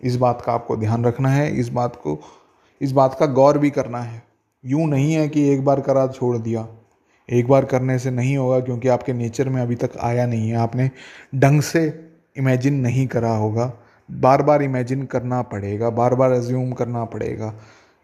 इस 0.00 0.16
बात 0.16 0.42
का 0.42 0.52
आपको 0.52 0.76
ध्यान 0.76 1.04
रखना 1.04 1.28
है, 1.28 1.56
इस 1.56 1.68
बात 1.68 1.96
को, 1.96 2.18
इस 2.80 2.92
बात 2.92 3.16
का 3.20 3.26
गौर 3.26 3.58
भी 3.58 3.70
करना 3.70 3.98
है। 3.98 4.22
यूँ 4.64 4.86
नहीं 4.88 5.12
है 5.12 5.28
कि 5.28 5.48
एक 5.48 5.64
बार 5.64 5.80
करा, 5.80 6.06
छोड़ 6.06 6.36
दिया। 6.38 6.66
एक 7.32 7.48
बार 7.48 7.64
करने 7.64 7.98
से 7.98 8.10
नहीं 8.10 8.36
होगा 8.36 8.60
क्योंकि 8.60 8.88
आपके 8.88 9.12
नेचर 9.12 9.48
में 9.48 9.62
अभी 9.62 9.74
तक 9.74 9.90
आया 10.00 10.26
नहीं 10.26 10.50
है। 10.50 10.56
आपने 10.56 10.90
ढंग 11.34 11.60
से 11.62 12.10
इमेजिन 12.36 12.74
नहीं 12.74 13.06
करा 13.06 13.36
होगा। 13.36 13.72
बार 14.10 14.42
बार 14.42 14.62
इमेजिन 14.62 15.02
करना 15.02 15.42
पड़ेगा 15.42 15.90
बार 15.90 16.14
बार 16.14 16.32
एज्यूम 16.32 16.72
करना 16.72 17.04
पड़ेगा 17.04 17.54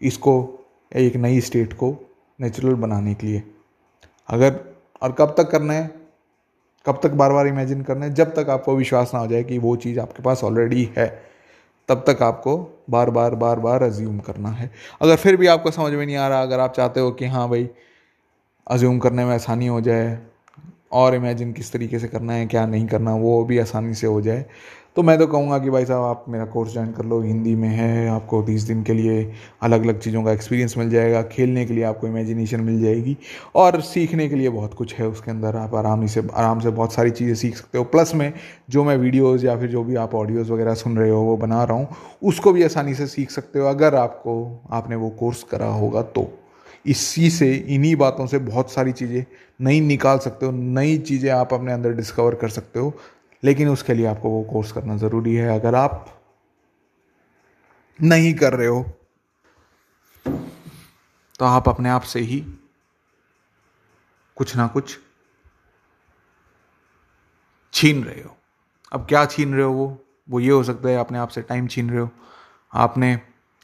इसको, 0.01 0.59
एक 0.95 1.15
नई 1.15 1.41
स्टेट 1.41 1.73
को 1.73 2.13
नेचुरल 2.41 2.73
बनाने 2.73 3.13
के 3.13 3.27
लिए। 3.27 3.43
अगर, 4.27 4.59
और 5.01 5.11
कब 5.11 5.35
तक 5.37 5.49
करना 5.51 5.73
है? 5.73 5.91
कब 6.85 6.99
तक 7.03 7.11
बार 7.11 7.31
बार 7.31 7.47
इमेजिन 7.47 7.81
करना 7.81 8.05
है? 8.05 8.13
जब 8.13 8.35
तक 8.35 8.49
आपको 8.49 8.75
विश्वास 8.75 9.11
ना 9.13 9.19
हो 9.19 9.27
जाए 9.27 9.43
कि 9.43 9.57
वो 9.57 9.75
चीज़ 9.75 9.99
आपके 9.99 10.23
पास 10.23 10.43
ऑलरेडी 10.43 10.89
है, 10.97 11.23
तब 11.89 12.03
तक 12.07 12.23
आपको 12.23 12.83
बार 12.89 13.09
बार 13.09 13.35
बार 13.35 13.59
बार 13.59 13.83
अज्यूम 13.83 14.19
करना 14.19 14.49
है। 14.49 14.71
अगर 15.01 15.15
फिर 15.15 15.37
भी 15.37 15.47
आपको 15.47 15.71
समझ 15.71 15.93
में 15.93 16.05
नहीं 16.05 16.15
आ 16.15 16.27
रहा, 16.27 16.41
अगर 16.41 16.59
आप 16.59 16.73
चाहते 16.73 16.99
हो 16.99 17.11
कि 17.11 17.25
हाँ 17.25 17.49
भाई 17.49 17.69
अज्यूम 18.67 18.99
करने 18.99 19.25
में 19.25 19.33
आसानी 19.33 19.67
हो 19.67 19.81
जाए 19.81 20.19
और 20.91 21.15
इमेजिन 21.15 21.51
किस 21.53 21.73
तरीके 21.73 21.99
से 21.99 22.07
करना 22.07 22.33
है, 22.33 22.45
क्या 22.45 22.65
नहीं 22.65 22.87
करना, 22.87 23.15
वो 23.15 23.43
भी 23.43 23.59
आसानी 23.59 23.93
से 23.93 24.07
हो 24.07 24.21
जाए। 24.21 24.45
तो 24.95 25.03
मैं 25.03 25.17
तो 25.17 25.25
कहूँगा 25.27 25.57
कि 25.59 25.69
भाई 25.69 25.85
साहब, 25.85 26.03
आप 26.03 26.25
मेरा 26.29 26.45
कोर्स 26.45 26.73
ज्वाइन 26.73 26.91
कर 26.91 27.05
लो, 27.05 27.19
हिंदी 27.21 27.55
में 27.55 27.67
है, 27.67 28.07
आपको 28.09 28.41
तीस 28.43 28.61
दिन 28.61 28.83
के 28.83 28.93
लिए 28.93 29.33
अलग 29.61 29.83
अलग 29.83 29.99
चीज़ों 29.99 30.23
का 30.23 30.31
एक्सपीरियंस 30.31 30.77
मिल 30.77 30.89
जाएगा, 30.89 31.21
खेलने 31.21 31.65
के 31.65 31.73
लिए 31.73 31.83
आपको 31.83 32.07
इमेजिनेशन 32.07 32.61
मिल 32.61 32.81
जाएगी 32.81 33.17
और 33.55 33.79
सीखने 33.81 34.27
के 34.29 34.35
लिए 34.35 34.49
बहुत 34.49 34.73
कुछ 34.73 34.93
है 34.95 35.07
उसके 35.07 35.31
अंदर, 35.31 35.55
आप 35.55 35.75
आराम 35.75 36.05
से 36.05 36.23
आराम 36.33 36.59
से 36.59 36.69
बहुत 36.69 36.93
सारी 36.93 37.11
चीज़ें 37.11 37.35
सीख 37.35 37.57
सकते 37.57 37.77
हो। 37.77 37.83
प्लस 37.83 38.15
में 38.15 38.33
जो 38.69 38.83
मैं 38.83 38.97
वीडियोज़ 38.97 39.45
या 39.45 39.57
फिर 39.57 39.69
जो 39.69 39.83
भी 39.83 39.95
आप 39.95 40.15
ऑडियोज़ 40.15 40.51
वगैरह 40.51 40.73
सुन 40.73 40.97
रहे 40.97 41.09
हो, 41.09 41.21
वो 41.21 41.37
बना 41.37 41.63
रहा 41.63 41.77
हूँ, 41.77 41.87
उसको 42.23 42.53
भी 42.53 42.63
आसानी 42.63 42.93
से 42.93 43.07
सीख 43.07 43.31
सकते 43.31 43.59
हो, 43.59 43.65
अगर 43.65 43.95
आपको, 43.95 44.61
आपने 44.71 44.95
वो 44.95 45.09
कोर्स 45.09 45.43
करा 45.43 45.67
होगा 45.67 46.01
तो। 46.01 46.42
इसी 46.85 47.29
से, 47.29 47.53
इन्हीं 47.55 47.95
बातों 47.95 48.25
से 48.27 48.37
बहुत 48.39 48.71
सारी 48.71 48.91
चीज़ें 48.91 49.23
नई 49.59 49.79
निकाल 49.81 50.17
सकते 50.19 50.45
हो, 50.45 50.51
नई 50.51 50.97
चीज़ें 50.99 51.29
आप 51.31 51.53
अपने 51.53 51.73
अंदर 51.73 51.93
डिस्कवर 51.93 52.35
कर 52.35 52.49
सकते 52.49 52.79
हो, 52.79 52.93
लेकिन 53.43 53.69
उसके 53.69 53.93
लिए 53.93 54.05
आपको 54.05 54.29
वो 54.29 54.43
कोर्स 54.43 54.71
करना 54.71 54.97
ज़रूरी 54.97 55.35
है। 55.35 55.59
अगर 55.59 55.75
आप 55.75 56.05
नहीं 57.99 58.33
कर 58.33 58.53
रहे 58.53 58.67
हो 58.67 58.83
तो 61.39 61.45
आप 61.45 61.67
अपने 61.69 61.89
आप 61.89 62.01
से 62.03 62.19
ही 62.21 62.39
कुछ 64.37 64.55
ना 64.55 64.67
कुछ 64.67 64.97
छीन 67.73 68.03
रहे 68.03 68.21
हो। 68.21 68.35
अब 68.91 69.05
क्या 69.09 69.25
छीन 69.25 69.53
रहे 69.53 69.63
हो 69.63 69.71
वो? 69.71 69.97
वो 70.29 70.39
ये 70.39 70.49
हो 70.49 70.63
सकता 70.63 70.89
है, 70.89 70.97
अपने 70.97 71.17
आप 71.17 71.29
से 71.29 71.41
टाइम 71.41 71.67
छीन 71.67 71.89
रहे 71.89 71.99
हो। 71.99 72.09
आपने 72.73 73.15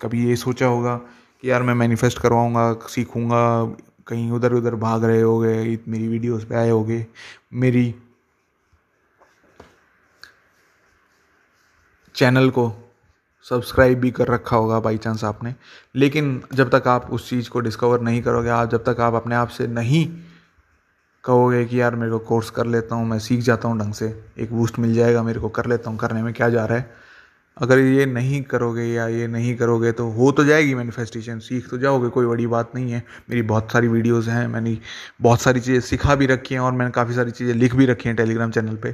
कभी 0.01 0.25
ये 0.27 0.35
सोचा 0.35 0.65
होगा 0.65 0.99
कि 1.43 1.49
यार 1.51 1.63
मैं 1.63 1.73
मैनिफेस्ट 1.73 2.19
करवाऊँगा, 2.19 2.73
सीखूँगा, 2.89 3.65
कहीं 4.07 4.31
उधर 4.31 4.53
उधर 4.53 4.75
भाग 4.75 5.03
रहे 5.03 5.21
होगे 5.21 5.79
मेरी 5.87 6.07
वीडियोस 6.07 6.45
पे 6.45 6.55
आए 6.55 6.69
होगे, 6.69 7.05
मेरी 7.53 7.93
चैनल 12.15 12.49
को 12.49 12.71
सब्सक्राइब 13.45 13.99
भी 13.99 14.11
कर 14.11 14.27
रखा 14.27 14.55
होगा 14.55 14.79
बाई 14.79 14.97
चांस 14.97 15.23
आपने। 15.23 15.53
लेकिन 15.95 16.41
जब 16.53 16.69
तक 16.69 16.87
आप 16.87 17.11
उस 17.11 17.29
चीज़ 17.29 17.49
को 17.49 17.59
डिस्कवर 17.59 18.01
नहीं 18.01 18.21
करोगे, 18.21 18.49
आप 18.49 18.69
जब 18.69 18.83
तक 18.83 18.99
आप 18.99 19.13
अपने 19.13 19.35
आप 19.35 19.47
से 19.47 19.67
नहीं 19.67 20.05
कहोगे 21.23 21.65
कि 21.65 21.79
यार 21.81 21.95
मेरे 21.95 22.11
को 22.11 22.19
कोर्स 22.19 22.49
कर 22.49 22.65
लेता 22.65 22.95
हूँ, 22.95 23.07
मैं 23.07 23.19
सीख 23.19 23.39
जाता 23.39 23.67
हूँ 23.67 23.79
ढंग 23.79 23.93
से, 23.93 24.07
एक 24.37 24.53
बूस्ट 24.53 24.79
मिल 24.79 24.93
जाएगा 24.93 25.23
मेरे 25.23 25.39
को, 25.39 25.49
कर 25.49 25.65
लेता 25.65 25.89
हूँ, 25.89 25.97
करने 25.97 26.23
में 26.23 26.33
क्या 26.33 26.49
जा 26.49 26.65
रहा 26.65 26.77
है 26.77 27.08
अगर 27.59 27.79
ये 27.79 28.05
नहीं 28.05 28.41
करोगे 28.43 28.83
या 28.83 29.07
ये 29.07 29.27
नहीं 29.27 29.55
करोगे 29.57 29.91
तो 29.91 30.07
हो 30.09 30.31
तो 30.31 30.43
जाएगी 30.45 30.73
मैनिफेस्टेशन 30.75 31.39
सीख 31.39 31.69
तो 31.69 31.77
जाओगे, 31.77 32.09
कोई 32.09 32.25
बड़ी 32.25 32.47
बात 32.47 32.71
नहीं 32.75 32.91
है। 32.91 33.03
मेरी 33.29 33.41
बहुत 33.43 33.71
सारी 33.71 33.87
वीडियोस 33.87 34.27
हैं, 34.27 34.47
मैंने 34.47 34.77
बहुत 35.21 35.41
सारी 35.41 35.59
चीज़ें 35.59 35.79
सिखा 35.81 36.15
भी 36.15 36.25
रखी 36.25 36.55
हैं 36.55 36.61
और 36.61 36.71
मैंने 36.71 36.91
काफ़ी 36.91 37.13
सारी 37.13 37.31
चीज़ें 37.31 37.53
लिख 37.53 37.75
भी 37.75 37.85
रखी 37.85 38.09
हैं 38.09 38.15
टेलीग्राम 38.17 38.51
चैनल 38.51 38.75
पे। 38.75 38.91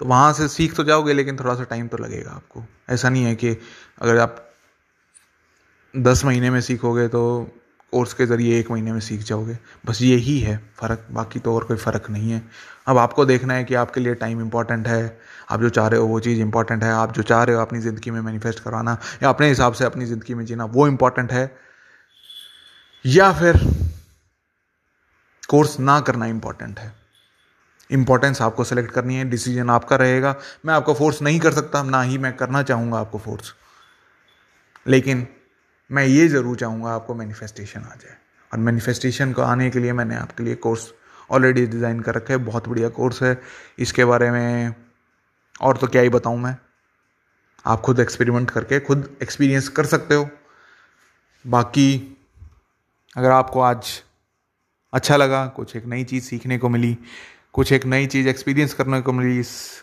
तो 0.00 0.04
वहाँ 0.04 0.32
से 0.32 0.48
सीख 0.48 0.74
तो 0.76 0.84
जाओगे, 0.84 1.12
लेकिन 1.12 1.36
थोड़ा 1.36 1.54
सा 1.54 1.64
टाइम 1.64 1.88
तो 1.88 1.98
लगेगा 1.98 2.30
आपको। 2.30 2.64
ऐसा 2.90 3.08
नहीं 3.08 3.24
है 3.24 3.34
कि 3.34 3.56
अगर 3.98 4.18
आप 4.18 4.44
दस 5.94 6.24
महीने 6.24 6.50
में 6.50 6.60
सीखोगे 6.60 7.06
तो 7.08 7.22
कोर्स 7.92 8.12
के 8.12 8.26
ज़रिए 8.26 8.58
एक 8.60 8.70
महीने 8.70 8.92
में 8.92 9.00
सीख 9.00 9.20
जाओगे। 9.20 9.56
बस 9.86 10.02
यही 10.02 10.38
है, 10.40 10.56
फ़र्क। 10.76 11.06
बाकी 11.10 11.38
तो 11.38 11.54
और 11.54 11.64
कोई 11.64 11.76
फ़र्क 11.76 12.10
नहीं 12.10 12.30
है। 12.30 12.42
अब 12.86 12.98
आपको 12.98 13.24
देखना 13.24 13.54
है 13.54 13.64
कि 13.64 13.74
आपके 13.74 14.00
लिए 14.00 14.14
टाइम 14.14 14.40
इंपॉर्टेंट 14.40 14.88
है। 14.88 15.18
आप 15.48 15.60
जो 15.60 15.68
चाह 15.70 15.86
रहे 15.88 16.00
हो 16.00 16.06
वो 16.06 16.20
चीज़ 16.20 16.40
इंपॉर्टेंट 16.40 16.82
है, 16.84 16.92
आप 16.92 17.12
जो 17.12 17.22
चाह 17.24 17.42
रहे 17.42 17.56
हो 17.56 17.62
अपनी 17.62 17.80
ज़िंदगी 17.80 18.10
में 18.10 18.20
मैनिफेस्ट 18.20 18.60
करवाना 18.60 18.96
या 19.22 19.28
अपने 19.28 19.48
हिसाब 19.48 19.72
से 19.72 19.84
अपनी 19.84 20.06
ज़िंदगी 20.06 20.34
में 20.34 20.44
जीना, 20.46 20.64
वो 20.66 20.86
इंपॉर्टेंट 20.88 21.32
है। 21.32 21.50
या 23.04 23.32
फिर 23.32 23.56
कोर्स 25.48 25.78
ना 25.80 26.00
करना 26.00 26.26
इंपॉर्टेंट 26.26 26.78
है। 26.78 26.92
इंपॉर्टेंस 27.90 28.40
आपको 28.42 28.64
सेलेक्ट 28.64 28.90
करनी 28.92 29.14
है 29.16 29.24
डिसीज़न 29.30 29.70
आपका 29.70 29.96
रहेगा। 29.96 30.34
मैं 30.66 30.74
आपको 30.74 30.94
फोर्स 30.94 31.20
नहीं 31.22 31.38
कर 31.40 31.52
सकता, 31.52 31.82
ना 31.82 32.02
ही 32.02 32.18
मैं 32.18 32.36
करना 32.36 32.62
चाहूँगा 32.62 32.98
आपको 32.98 33.18
फोर्स 33.18 33.52
लेकिन 34.86 35.26
मैं 35.90 36.04
ये 36.06 36.26
ज़रूर 36.28 36.56
चाहूँगा 36.56 36.90
आपको 36.90 37.14
मैनिफेस्टेशन 37.14 37.80
आ 37.80 37.94
जाए। 37.94 38.16
और 38.50 38.58
मैनिफेस्टेशन 38.58 39.32
को 39.32 39.42
आने 39.42 39.70
के 39.70 39.78
लिए 39.78 39.92
मैंने 39.92 40.16
आपके 40.16 40.44
लिए 40.44 40.54
कोर्स 40.56 40.86
ऑलरेडी 41.30 41.66
डिज़ाइन 41.66 42.00
कर 42.00 42.14
रखा 42.14 42.32
है, 42.34 42.38
बहुत 42.40 42.68
बढ़िया 42.68 42.88
कोर्स 42.90 43.22
है। 43.22 43.40
इसके 43.78 44.04
बारे 44.04 44.30
में 44.30 44.74
और 45.60 45.76
तो 45.76 45.86
क्या 45.86 46.02
ही 46.02 46.08
बताऊँ 46.08 46.38
मैं? 46.38 46.56
आप 47.66 47.80
खुद 47.80 48.00
एक्सपेरिमेंट 48.00 48.50
करके 48.50 48.80
खुद 48.80 49.16
एक्सपीरियंस 49.22 49.68
कर 49.68 49.86
सकते 49.86 50.14
हो। 50.14 50.28
बाकी, 51.46 52.16
अगर 53.16 53.30
आपको 53.30 53.60
आज 53.60 54.02
अच्छा 54.92 55.16
लगा, 55.16 55.46
कुछ 55.46 55.76
एक 55.76 55.84
नई 55.84 56.04
चीज़ 56.04 56.24
सीखने 56.24 56.58
को 56.58 56.68
मिली, 56.68 56.98
कुछ 57.52 57.72
एक 57.72 57.84
नई 57.86 58.06
चीज़ 58.06 58.28
एक्सपीरियंस 58.28 58.74
करने 58.74 59.00
को 59.00 59.12
मिली 59.12 59.38
इस 59.40 59.82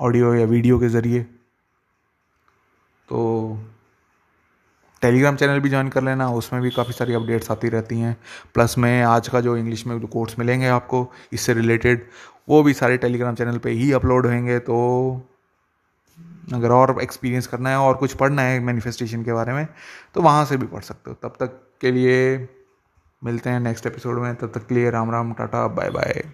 ऑडियो 0.00 0.34
या 0.34 0.46
वीडियो 0.46 0.78
के 0.78 0.88
ज़रिए 0.88 1.22
तो 3.08 3.18
टेलीग्राम 5.06 5.36
चैनल 5.36 5.60
भी 5.60 5.68
ज्वाइन 5.68 5.88
कर 5.88 6.02
लेना, 6.02 6.28
उसमें 6.30 6.62
भी 6.62 6.70
काफ़ी 6.70 6.92
सारी 6.92 7.14
अपडेट्स 7.14 7.50
आती 7.50 7.68
रहती 7.68 7.98
हैं। 8.00 8.16
प्लस 8.54 8.74
में 8.78 9.02
आज 9.04 9.28
का 9.28 9.40
जो 9.40 9.56
इंग्लिश 9.56 9.86
में 9.86 9.98
जो 10.00 10.06
कोर्स 10.06 10.38
मिलेंगे 10.38 10.66
आपको, 10.68 11.06
इससे 11.32 11.54
रिलेटेड 11.54 12.06
वो 12.48 12.62
भी 12.62 12.72
सारे 12.74 12.96
टेलीग्राम 12.96 13.34
चैनल 13.34 13.58
पे 13.58 13.70
ही 13.70 13.90
अपलोड 13.92 14.26
होंगे 14.26 14.58
तो 14.58 14.76
अगर 16.54 16.70
और 16.70 16.96
एक्सपीरियंस 17.02 17.46
करना 17.46 17.70
है 17.70 17.76
और 17.76 17.94
कुछ 17.94 18.14
पढ़ना 18.14 18.42
है 18.42 18.58
मैनिफेस्टेशन 18.60 19.22
के 19.24 19.32
बारे 19.32 19.52
में 19.52 19.66
तो 20.14 20.22
वहाँ 20.22 20.44
से 20.44 20.56
भी 20.56 20.66
पढ़ 20.66 20.82
सकते 20.82 21.10
हो। 21.10 21.16
तब 21.22 21.36
तक 21.40 21.60
के 21.80 21.90
लिए 21.90 22.48
मिलते 23.22 23.50
हैं 23.50 23.60
नेक्स्ट 23.60 23.86
एपिसोड 23.86 24.18
में, 24.18 24.34
तब 24.34 24.52
तक 24.54 24.66
के 24.66 24.74
लिए 24.74 24.90
Ram 24.90 25.10
Ram, 25.10 25.32
tata 25.32 25.66
bye 25.68 25.90
bye 25.90 26.24